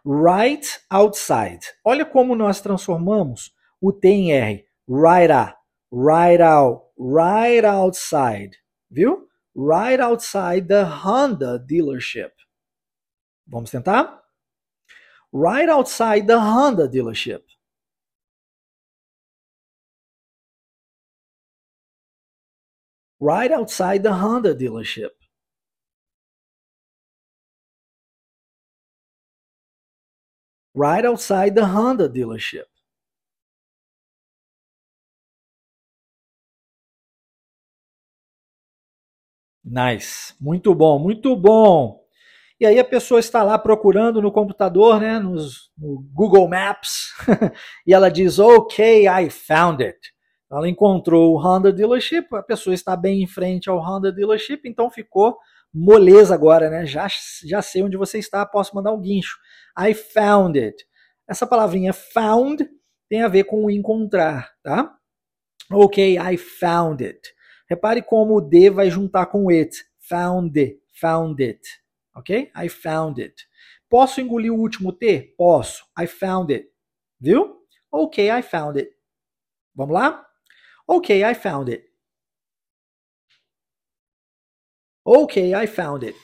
Right 0.06 0.66
outside. 0.90 1.60
Olha 1.84 2.06
como 2.06 2.36
nós 2.36 2.62
transformamos 2.62 3.52
o 3.82 3.92
T 3.92 4.08
em 4.08 4.32
R. 4.32 4.66
Right 4.88 5.32
out, 5.32 5.56
right 5.92 6.42
out, 6.42 6.86
right 6.98 7.66
outside. 7.66 8.56
Viu? 8.90 9.28
Right 9.56 10.00
outside 10.00 10.68
the 10.68 10.84
Honda 10.84 11.60
dealership. 11.60 12.32
Vamos 13.46 13.72
tentar? 13.72 14.22
Right 15.34 15.70
outside 15.70 16.28
the 16.28 16.38
Honda 16.38 16.88
dealership. 16.88 17.44
Right 23.20 23.52
outside 23.52 24.04
the 24.04 24.14
Honda 24.14 24.54
dealership. 24.56 25.12
Right 30.76 31.04
outside 31.04 31.56
the 31.56 31.66
Honda 31.66 32.08
dealership. 32.08 32.66
Nice. 39.64 40.34
Muito 40.40 40.74
bom, 40.74 40.98
muito 41.00 41.36
bom. 41.36 42.00
E 42.60 42.66
aí 42.66 42.80
a 42.80 42.86
pessoa 42.86 43.20
está 43.20 43.44
lá 43.44 43.58
procurando 43.58 44.22
no 44.22 44.32
computador, 44.32 45.00
né, 45.00 45.20
nos, 45.20 45.70
no 45.78 46.02
Google 46.14 46.48
Maps, 46.48 47.10
e 47.86 47.94
ela 47.94 48.10
diz, 48.10 48.40
ok, 48.40 49.08
I 49.08 49.30
found 49.30 49.84
it. 49.84 49.98
Ela 50.50 50.70
encontrou 50.70 51.34
o 51.34 51.38
Honda 51.38 51.74
Dealership, 51.74 52.28
a 52.34 52.42
pessoa 52.42 52.74
está 52.74 52.96
bem 52.96 53.22
em 53.22 53.28
frente 53.28 53.70
ao 53.70 53.80
Honda 53.80 54.12
Dealership, 54.12 54.62
então 54.66 54.90
ficou 54.90 55.38
moleza 55.74 56.34
agora, 56.34 56.70
né? 56.70 56.86
Já, 56.86 57.08
já 57.46 57.62
sei 57.62 57.84
onde 57.84 57.98
você 57.98 58.18
está, 58.18 58.46
posso 58.46 58.76
mandar 58.76 58.94
um 58.94 59.02
guincho. 59.02 59.38
I 59.78 59.94
found 59.94 60.58
it. 60.58 60.86
Essa 61.28 61.46
palavrinha 61.46 61.92
found 61.92 62.68
tem 63.10 63.22
a 63.22 63.28
ver 63.28 63.44
com 63.44 63.70
encontrar, 63.70 64.50
tá? 64.64 64.96
Ok, 65.72 66.18
I 66.18 66.38
found 66.38 67.04
it. 67.04 67.20
Repare 67.70 68.02
como 68.02 68.38
o 68.38 68.42
D 68.42 68.70
vai 68.70 68.90
juntar 68.90 69.26
com 69.26 69.50
it. 69.50 69.76
Found 70.00 70.58
it. 70.58 70.80
Found 71.02 71.44
it. 71.44 71.62
Ok? 72.16 72.52
I 72.56 72.70
found 72.70 73.22
it. 73.22 73.46
Posso 73.90 74.22
engolir 74.22 74.52
o 74.52 74.58
último 74.58 74.94
T? 74.94 75.34
Posso. 75.38 75.84
I 76.00 76.08
found 76.08 76.54
it. 76.54 76.70
Viu? 77.20 77.58
Ok, 77.92 78.30
I 78.30 78.42
found 78.42 78.80
it. 78.80 78.92
Vamos 79.76 79.94
lá? 79.94 80.27
Ok, 80.88 81.10
I 81.24 81.34
found 81.34 81.70
it. 81.70 81.86
Ok, 85.06 85.38
I 85.56 85.66
found 85.66 86.04
it. 86.04 86.16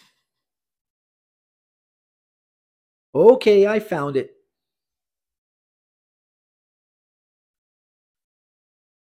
Ok, 3.16 3.48
I 3.66 3.80
found 3.80 4.16
it. 4.18 4.30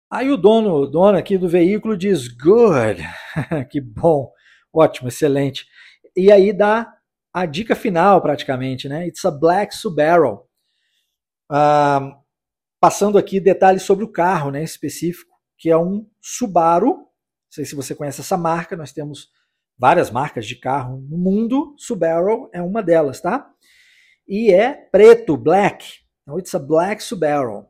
Aí 0.10 0.30
o 0.32 0.38
dono, 0.38 0.74
o 0.76 0.86
dono 0.88 1.18
aqui 1.18 1.38
do 1.38 1.50
veículo 1.50 1.98
diz 1.98 2.28
good, 2.28 3.02
que 3.70 3.82
bom, 3.82 4.32
ótimo, 4.74 5.08
excelente. 5.10 5.66
E 6.16 6.32
aí 6.32 6.54
dá 6.54 6.92
a 7.34 7.46
dica 7.46 7.76
final 7.76 8.22
praticamente, 8.22 8.88
né? 8.88 9.08
It's 9.08 9.26
a 9.26 9.32
black 9.32 9.76
Subaru. 9.76 10.42
Ah, 11.50 12.18
passando 12.82 13.18
aqui 13.18 13.40
detalhes 13.42 13.84
sobre 13.84 14.06
o 14.06 14.12
carro, 14.12 14.52
né, 14.52 14.64
específico, 14.64 15.35
que 15.58 15.70
é 15.70 15.78
um 15.78 16.10
Subaru. 16.22 16.98
Não 16.98 17.08
sei 17.50 17.66
se 17.66 17.76
você 17.76 17.96
conhece 17.96 18.22
essa 18.22 18.38
marca, 18.38 18.76
nós 18.76 18.92
temos 18.92 19.32
várias 19.78 20.10
marcas 20.10 20.46
de 20.46 20.56
carro 20.56 20.98
no 21.10 21.18
mundo, 21.18 21.76
Subaru 21.78 22.50
é 22.54 22.62
uma 22.62 22.82
delas, 22.82 23.22
tá? 23.22 23.50
E 24.28 24.52
é 24.52 24.74
preto, 24.74 25.38
black. 25.38 26.04
Então, 26.24 26.40
it's 26.40 26.56
a 26.56 26.60
black 26.60 27.04
Subaru. 27.04 27.68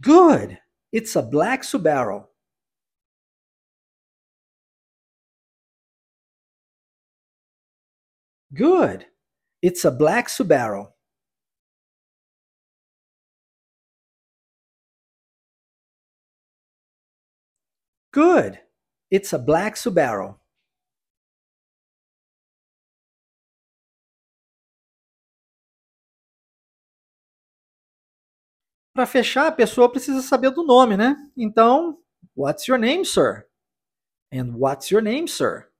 Good. 0.00 0.58
It's 0.92 1.16
a 1.16 1.22
black 1.22 1.66
Subaru. 1.66 2.26
Good. 8.50 9.06
It's 9.62 9.84
a 9.84 9.90
black 9.90 10.30
Subaru. 10.30 10.90
Good. 18.12 18.60
It's 19.10 19.32
a 19.32 19.38
black 19.38 19.76
Subaru. 19.76 20.36
Para 28.94 29.06
fechar, 29.06 29.46
a 29.46 29.52
pessoa 29.52 29.90
precisa 29.90 30.20
saber 30.22 30.50
do 30.50 30.64
nome, 30.64 30.96
né? 30.96 31.14
Então, 31.36 31.98
what's 32.34 32.66
your 32.66 32.78
name, 32.78 33.04
sir? 33.04 33.46
And 34.32 34.56
what's 34.56 34.90
your 34.90 35.00
name, 35.00 35.28
sir? 35.28 35.70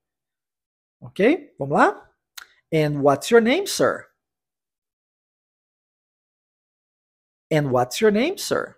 Ok? 1.00 1.52
Vamos 1.58 1.76
lá? 1.76 2.08
And 2.72 3.02
what's 3.02 3.30
your 3.30 3.40
name, 3.40 3.66
sir? 3.66 4.06
And 7.50 7.72
what's 7.72 8.00
your 8.00 8.12
name, 8.12 8.38
sir? 8.38 8.77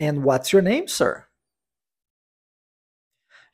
And 0.00 0.22
what's 0.22 0.52
your 0.52 0.62
name, 0.62 0.88
sir? 0.88 1.24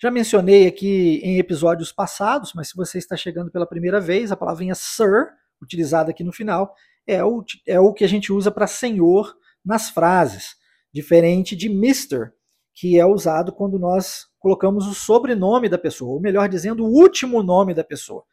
Já 0.00 0.10
mencionei 0.10 0.66
aqui 0.66 1.20
em 1.22 1.38
episódios 1.38 1.90
passados, 1.90 2.52
mas 2.54 2.68
se 2.68 2.76
você 2.76 2.98
está 2.98 3.16
chegando 3.16 3.50
pela 3.50 3.66
primeira 3.66 4.00
vez, 4.00 4.30
a 4.30 4.36
palavrinha 4.36 4.74
sir 4.74 5.30
utilizada 5.62 6.10
aqui 6.10 6.22
no 6.22 6.32
final, 6.32 6.74
é 7.06 7.24
o, 7.24 7.42
é 7.66 7.80
o 7.80 7.92
que 7.92 8.04
a 8.04 8.08
gente 8.08 8.32
usa 8.32 8.50
para 8.50 8.66
senhor 8.66 9.34
nas 9.64 9.88
frases, 9.88 10.56
diferente 10.92 11.56
de 11.56 11.68
Mr., 11.68 12.30
que 12.74 12.98
é 12.98 13.06
usado 13.06 13.52
quando 13.52 13.78
nós 13.78 14.26
colocamos 14.38 14.86
o 14.86 14.94
sobrenome 14.94 15.68
da 15.68 15.78
pessoa, 15.78 16.12
ou 16.12 16.20
melhor 16.20 16.48
dizendo, 16.48 16.84
o 16.84 16.90
último 16.90 17.42
nome 17.42 17.72
da 17.72 17.84
pessoa. 17.84 18.24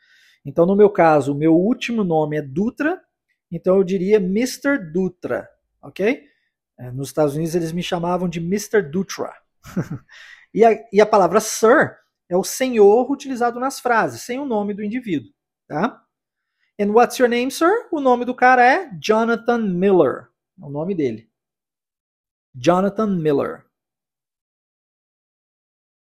Então, 0.44 0.66
no 0.66 0.76
meu 0.76 0.90
caso, 0.90 1.32
o 1.32 1.38
meu 1.38 1.56
último 1.56 2.04
nome 2.04 2.38
é 2.38 2.42
Dutra, 2.42 3.00
então 3.52 3.78
eu 3.78 3.84
diria 3.84 4.18
Mr. 4.18 4.78
Dutra, 4.92 5.48
ok? 5.82 6.31
É, 6.82 6.92
nos 6.92 7.10
Estados 7.10 7.36
Unidos 7.36 7.54
eles 7.54 7.72
me 7.72 7.84
chamavam 7.84 8.28
de 8.28 8.40
Mr. 8.40 8.82
Dutra. 8.82 9.32
e, 10.52 10.66
a, 10.66 10.72
e 10.92 11.00
a 11.00 11.06
palavra 11.06 11.40
Sir 11.40 11.96
é 12.28 12.36
o 12.36 12.44
senhor 12.44 13.12
utilizado 13.12 13.60
nas 13.60 13.80
frases, 13.80 14.24
sem 14.24 14.40
o 14.40 14.46
nome 14.46 14.74
do 14.74 14.84
indivíduo, 14.84 15.32
tá? 15.68 16.04
And 16.80 16.92
what's 16.92 17.20
your 17.20 17.30
name, 17.30 17.52
sir? 17.52 17.88
O 17.92 18.02
nome 18.02 18.26
do 18.26 18.34
cara 18.34 18.66
é 18.66 18.90
Jonathan 19.00 19.60
Miller. 19.60 20.30
É 20.60 20.66
o 20.66 20.70
nome 20.70 20.96
dele. 20.96 21.30
Jonathan 22.56 23.08
Miller. 23.18 23.66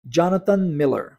Jonathan 0.04 0.58
Miller. 0.58 1.18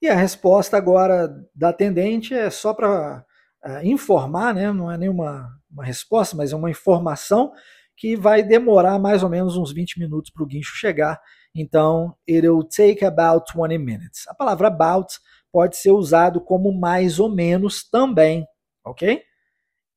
E 0.00 0.08
a 0.08 0.14
resposta 0.14 0.78
agora 0.78 1.28
da 1.54 1.68
atendente 1.68 2.32
é 2.32 2.48
só 2.48 2.72
para 2.72 3.18
uh, 3.64 3.68
é, 3.68 3.86
informar, 3.86 4.54
né? 4.54 4.72
não 4.72 4.90
é 4.90 4.96
nenhuma 4.96 5.60
uma 5.76 5.84
resposta, 5.84 6.34
mas 6.34 6.52
é 6.52 6.56
uma 6.56 6.70
informação 6.70 7.52
que 7.96 8.16
vai 8.16 8.42
demorar 8.42 8.98
mais 8.98 9.22
ou 9.22 9.28
menos 9.28 9.56
uns 9.56 9.72
20 9.72 9.98
minutos 9.98 10.30
para 10.30 10.42
o 10.42 10.46
guincho 10.46 10.74
chegar. 10.74 11.20
Então, 11.54 12.14
it'll 12.26 12.64
take 12.64 13.04
about 13.04 13.46
20 13.54 13.78
minutes. 13.78 14.26
A 14.28 14.34
palavra 14.34 14.68
about 14.68 15.14
pode 15.52 15.76
ser 15.76 15.90
usado 15.90 16.40
como 16.40 16.72
mais 16.72 17.18
ou 17.18 17.28
menos 17.28 17.88
também, 17.88 18.46
ok? 18.84 19.22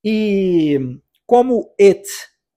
E 0.03 0.79
como 1.25 1.73
it, 1.79 2.07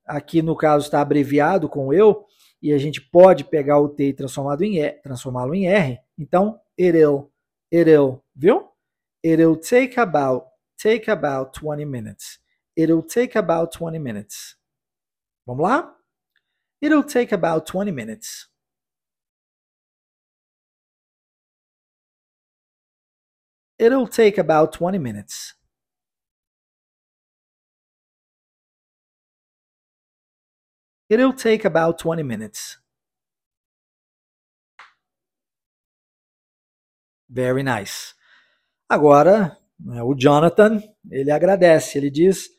aqui 0.05 0.41
no 0.41 0.55
caso 0.55 0.85
está 0.85 1.01
abreviado 1.01 1.67
com 1.67 1.93
eu, 1.93 2.25
e 2.61 2.71
a 2.71 2.77
gente 2.77 3.01
pode 3.01 3.43
pegar 3.43 3.79
o 3.79 3.89
T 3.89 4.07
e 4.07 4.13
transformá-lo 4.13 4.63
em, 4.63 4.79
e, 4.79 4.91
transformá 5.01 5.45
em 5.53 5.67
R, 5.67 5.99
então 6.17 6.57
it'll, 6.77 7.29
it'll, 7.69 8.23
viu? 8.33 8.69
It'll 9.21 9.57
take 9.57 9.99
about, 9.99 10.45
take 10.81 11.11
about 11.11 11.59
20 11.59 11.85
minutes. 11.85 12.42
It'll 12.75 13.03
take 13.03 13.37
about 13.37 13.71
20 13.71 13.99
minutes. 13.99 14.55
Vamos 15.45 15.63
lá? 15.63 15.95
It'll 16.81 17.03
take 17.03 17.33
about 17.33 17.65
20 17.65 17.91
minutes. 17.91 18.49
It'll 23.79 24.07
take 24.07 24.37
about 24.37 24.71
20 24.73 24.97
minutes. 24.97 25.55
It'll 31.09 31.33
take 31.33 31.65
about 31.65 31.99
20 31.99 32.23
minutes. 32.23 32.79
Very 37.29 37.63
nice. 37.63 38.15
Agora, 38.89 39.57
né, 39.79 40.03
o 40.03 40.13
Jonathan, 40.15 40.81
ele 41.09 41.31
agradece, 41.31 41.97
ele 41.97 42.09
diz 42.11 42.49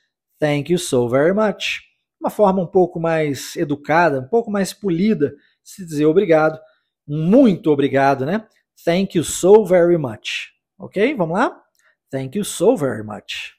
thank 0.44 0.70
you 0.70 0.78
so 0.78 1.08
very 1.08 1.32
much. 1.32 1.80
Uma 2.20 2.28
forma 2.28 2.60
um 2.60 2.66
pouco 2.66 3.00
mais 3.00 3.56
educada, 3.56 4.20
um 4.20 4.28
pouco 4.28 4.50
mais 4.50 4.74
polida 4.74 5.30
de 5.30 5.70
se 5.70 5.86
dizer 5.86 6.04
obrigado. 6.04 6.60
Muito 7.06 7.70
obrigado, 7.70 8.26
né? 8.26 8.46
Thank 8.84 9.16
you 9.16 9.24
so 9.24 9.64
very 9.64 9.96
much. 9.96 10.52
Ok? 10.78 11.14
Vamos 11.14 11.38
lá? 11.38 11.64
Thank 12.10 12.36
you 12.36 12.44
so 12.44 12.76
very 12.76 13.02
much. 13.02 13.54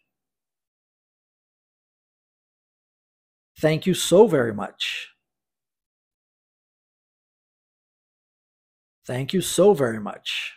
Thank 3.60 3.89
you 3.89 3.95
so 3.95 4.28
very 4.28 4.54
much. 4.54 5.15
Thank 9.08 9.36
you 9.36 9.41
so 9.41 9.74
very 9.74 10.00
much. 10.00 10.54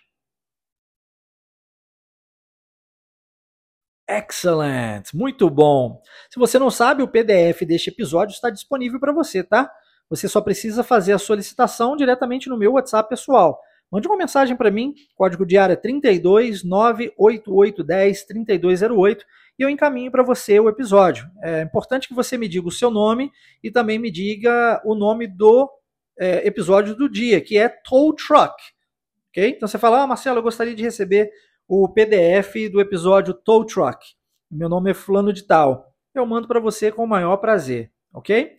Excellent! 4.08 5.12
Muito 5.12 5.50
bom! 5.50 6.00
Se 6.30 6.38
você 6.38 6.58
não 6.58 6.70
sabe, 6.70 7.02
o 7.02 7.08
PDF 7.08 7.62
deste 7.66 7.90
episódio 7.90 8.32
está 8.32 8.48
disponível 8.48 8.98
para 8.98 9.12
você, 9.12 9.42
tá? 9.42 9.70
Você 10.08 10.26
só 10.26 10.40
precisa 10.40 10.82
fazer 10.82 11.12
a 11.12 11.18
solicitação 11.18 11.94
diretamente 11.94 12.48
no 12.48 12.56
meu 12.56 12.72
WhatsApp 12.72 13.08
pessoal. 13.08 13.60
Mande 13.90 14.08
uma 14.08 14.16
mensagem 14.16 14.56
para 14.56 14.70
mim, 14.70 14.94
código 15.14 15.44
de 15.44 15.58
área 15.58 15.76
32 15.76 16.64
98810 16.64 18.24
3208 18.24 19.24
e 19.58 19.62
eu 19.62 19.68
encaminho 19.68 20.10
para 20.10 20.22
você 20.22 20.58
o 20.60 20.68
episódio. 20.68 21.26
É 21.42 21.62
importante 21.62 22.08
que 22.08 22.14
você 22.14 22.38
me 22.38 22.48
diga 22.48 22.68
o 22.68 22.72
seu 22.72 22.90
nome 22.90 23.30
e 23.62 23.70
também 23.70 23.98
me 23.98 24.10
diga 24.10 24.80
o 24.84 24.94
nome 24.94 25.26
do 25.26 25.70
é, 26.18 26.46
episódio 26.46 26.94
do 26.94 27.08
dia, 27.08 27.40
que 27.40 27.58
é 27.58 27.68
Tow 27.68 28.14
Truck. 28.14 28.54
Ok? 29.30 29.50
Então 29.50 29.68
você 29.68 29.78
fala, 29.78 30.02
ah, 30.02 30.06
Marcelo, 30.06 30.38
eu 30.38 30.42
gostaria 30.42 30.74
de 30.74 30.82
receber 30.82 31.30
o 31.68 31.86
PDF 31.86 32.70
do 32.72 32.80
episódio 32.80 33.34
Tow 33.34 33.62
Truck. 33.62 33.98
Meu 34.50 34.70
nome 34.70 34.90
é 34.90 34.94
Fulano 34.94 35.34
de 35.34 35.42
Tal. 35.42 35.92
Eu 36.14 36.24
mando 36.24 36.48
para 36.48 36.58
você 36.58 36.90
com 36.90 37.04
o 37.04 37.06
maior 37.06 37.36
prazer, 37.36 37.92
ok? 38.14 38.52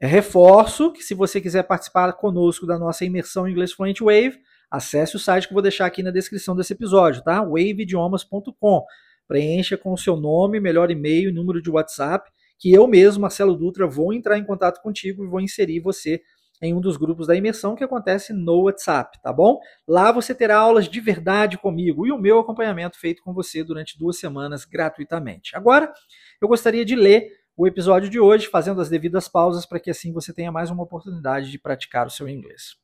É, 0.00 0.06
reforço 0.06 0.90
que 0.90 1.02
se 1.02 1.12
você 1.12 1.38
quiser 1.38 1.64
participar 1.64 2.10
conosco 2.14 2.66
da 2.66 2.78
nossa 2.78 3.04
imersão 3.04 3.46
em 3.46 3.50
inglês 3.50 3.74
Fluent 3.74 4.00
Wave, 4.00 4.38
acesse 4.70 5.16
o 5.16 5.18
site 5.18 5.46
que 5.46 5.52
eu 5.52 5.56
vou 5.56 5.62
deixar 5.62 5.84
aqui 5.84 6.02
na 6.02 6.10
descrição 6.10 6.56
desse 6.56 6.72
episódio, 6.72 7.22
tá? 7.22 7.42
waveidiomas.com. 7.42 8.86
Preencha 9.28 9.76
com 9.76 9.92
o 9.92 9.98
seu 9.98 10.16
nome, 10.16 10.58
melhor 10.60 10.90
e-mail 10.90 11.34
número 11.34 11.60
de 11.60 11.68
WhatsApp, 11.68 12.30
que 12.58 12.72
eu 12.72 12.86
mesmo, 12.86 13.20
Marcelo 13.20 13.54
Dutra, 13.54 13.86
vou 13.86 14.14
entrar 14.14 14.38
em 14.38 14.44
contato 14.44 14.80
contigo 14.80 15.22
e 15.22 15.28
vou 15.28 15.42
inserir 15.42 15.80
você 15.80 16.22
em 16.62 16.74
um 16.74 16.80
dos 16.80 16.96
grupos 16.96 17.26
da 17.26 17.34
imersão 17.34 17.74
que 17.74 17.82
acontece 17.82 18.32
no 18.32 18.64
WhatsApp, 18.64 19.20
tá 19.22 19.32
bom? 19.32 19.58
Lá 19.88 20.12
você 20.12 20.34
terá 20.34 20.58
aulas 20.58 20.88
de 20.88 21.00
verdade 21.00 21.56
comigo 21.56 22.06
e 22.06 22.12
o 22.12 22.18
meu 22.18 22.38
acompanhamento 22.38 22.98
feito 22.98 23.22
com 23.22 23.32
você 23.32 23.64
durante 23.64 23.98
duas 23.98 24.18
semanas 24.18 24.64
gratuitamente. 24.64 25.56
Agora, 25.56 25.92
eu 26.40 26.48
gostaria 26.48 26.84
de 26.84 26.94
ler 26.94 27.30
o 27.56 27.66
episódio 27.66 28.08
de 28.08 28.18
hoje, 28.18 28.46
fazendo 28.46 28.80
as 28.80 28.88
devidas 28.88 29.28
pausas 29.28 29.66
para 29.66 29.80
que 29.80 29.90
assim 29.90 30.12
você 30.12 30.32
tenha 30.32 30.52
mais 30.52 30.70
uma 30.70 30.82
oportunidade 30.82 31.50
de 31.50 31.58
praticar 31.58 32.06
o 32.06 32.10
seu 32.10 32.28
inglês. 32.28 32.76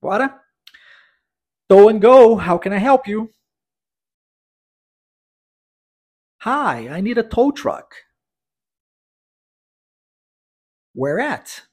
Bora? 0.00 0.40
Tow 1.68 1.88
and 1.88 2.00
go, 2.00 2.34
how 2.34 2.58
can 2.58 2.74
I 2.74 2.78
help 2.78 3.06
you? 3.06 3.30
Hi, 6.44 6.88
I 6.88 7.00
need 7.00 7.18
a 7.18 7.22
tow 7.22 7.52
truck. 7.52 7.94
Where 10.94 11.20
at? 11.20 11.71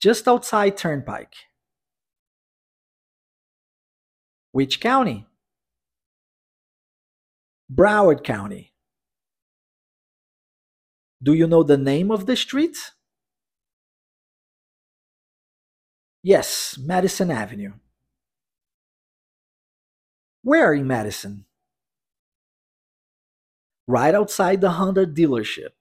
Just 0.00 0.28
outside 0.28 0.76
Turnpike. 0.76 1.34
Which 4.52 4.80
county? 4.80 5.26
Broward 7.72 8.22
County. 8.22 8.72
Do 11.22 11.32
you 11.32 11.46
know 11.46 11.62
the 11.62 11.76
name 11.76 12.10
of 12.10 12.26
the 12.26 12.36
street? 12.36 12.76
Yes, 16.22 16.78
Madison 16.78 17.30
Avenue. 17.30 17.72
Where 20.42 20.72
in 20.72 20.86
Madison? 20.86 21.44
Right 23.88 24.14
outside 24.14 24.60
the 24.60 24.70
Honda 24.70 25.06
dealership. 25.06 25.72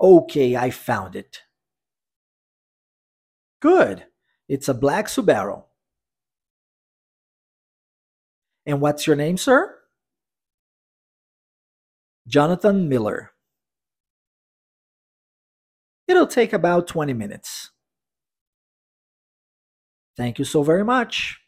Okay, 0.00 0.56
I 0.56 0.70
found 0.70 1.16
it. 1.16 1.42
Good. 3.60 4.04
It's 4.48 4.68
a 4.68 4.74
black 4.74 5.06
Subaru. 5.06 5.64
And 8.66 8.80
what's 8.80 9.06
your 9.06 9.16
name, 9.16 9.36
sir? 9.36 9.78
Jonathan 12.26 12.88
Miller. 12.88 13.32
It'll 16.08 16.26
take 16.26 16.52
about 16.52 16.86
20 16.86 17.12
minutes. 17.12 17.70
Thank 20.16 20.38
you 20.38 20.44
so 20.44 20.62
very 20.62 20.84
much. 20.84 21.43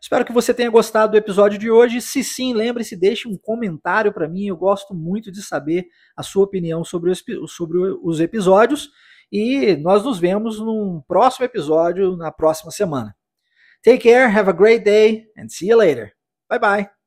Espero 0.00 0.24
que 0.24 0.32
você 0.32 0.54
tenha 0.54 0.70
gostado 0.70 1.12
do 1.12 1.18
episódio 1.18 1.58
de 1.58 1.70
hoje. 1.70 2.00
Se 2.00 2.22
sim, 2.22 2.54
lembre-se, 2.54 2.96
deixe 2.96 3.26
um 3.26 3.36
comentário 3.36 4.12
para 4.12 4.28
mim. 4.28 4.46
Eu 4.46 4.56
gosto 4.56 4.94
muito 4.94 5.32
de 5.32 5.42
saber 5.42 5.86
a 6.16 6.22
sua 6.22 6.44
opinião 6.44 6.84
sobre 6.84 7.10
os, 7.10 7.24
sobre 7.48 7.78
os 8.02 8.20
episódios. 8.20 8.90
E 9.30 9.76
nós 9.76 10.04
nos 10.04 10.18
vemos 10.18 10.60
num 10.60 11.02
próximo 11.06 11.44
episódio 11.44 12.16
na 12.16 12.30
próxima 12.30 12.70
semana. 12.70 13.14
Take 13.82 14.08
care, 14.08 14.30
have 14.30 14.48
a 14.48 14.52
great 14.52 14.84
day, 14.84 15.26
and 15.36 15.48
see 15.48 15.68
you 15.68 15.76
later. 15.76 16.12
Bye 16.48 16.58
bye. 16.58 16.97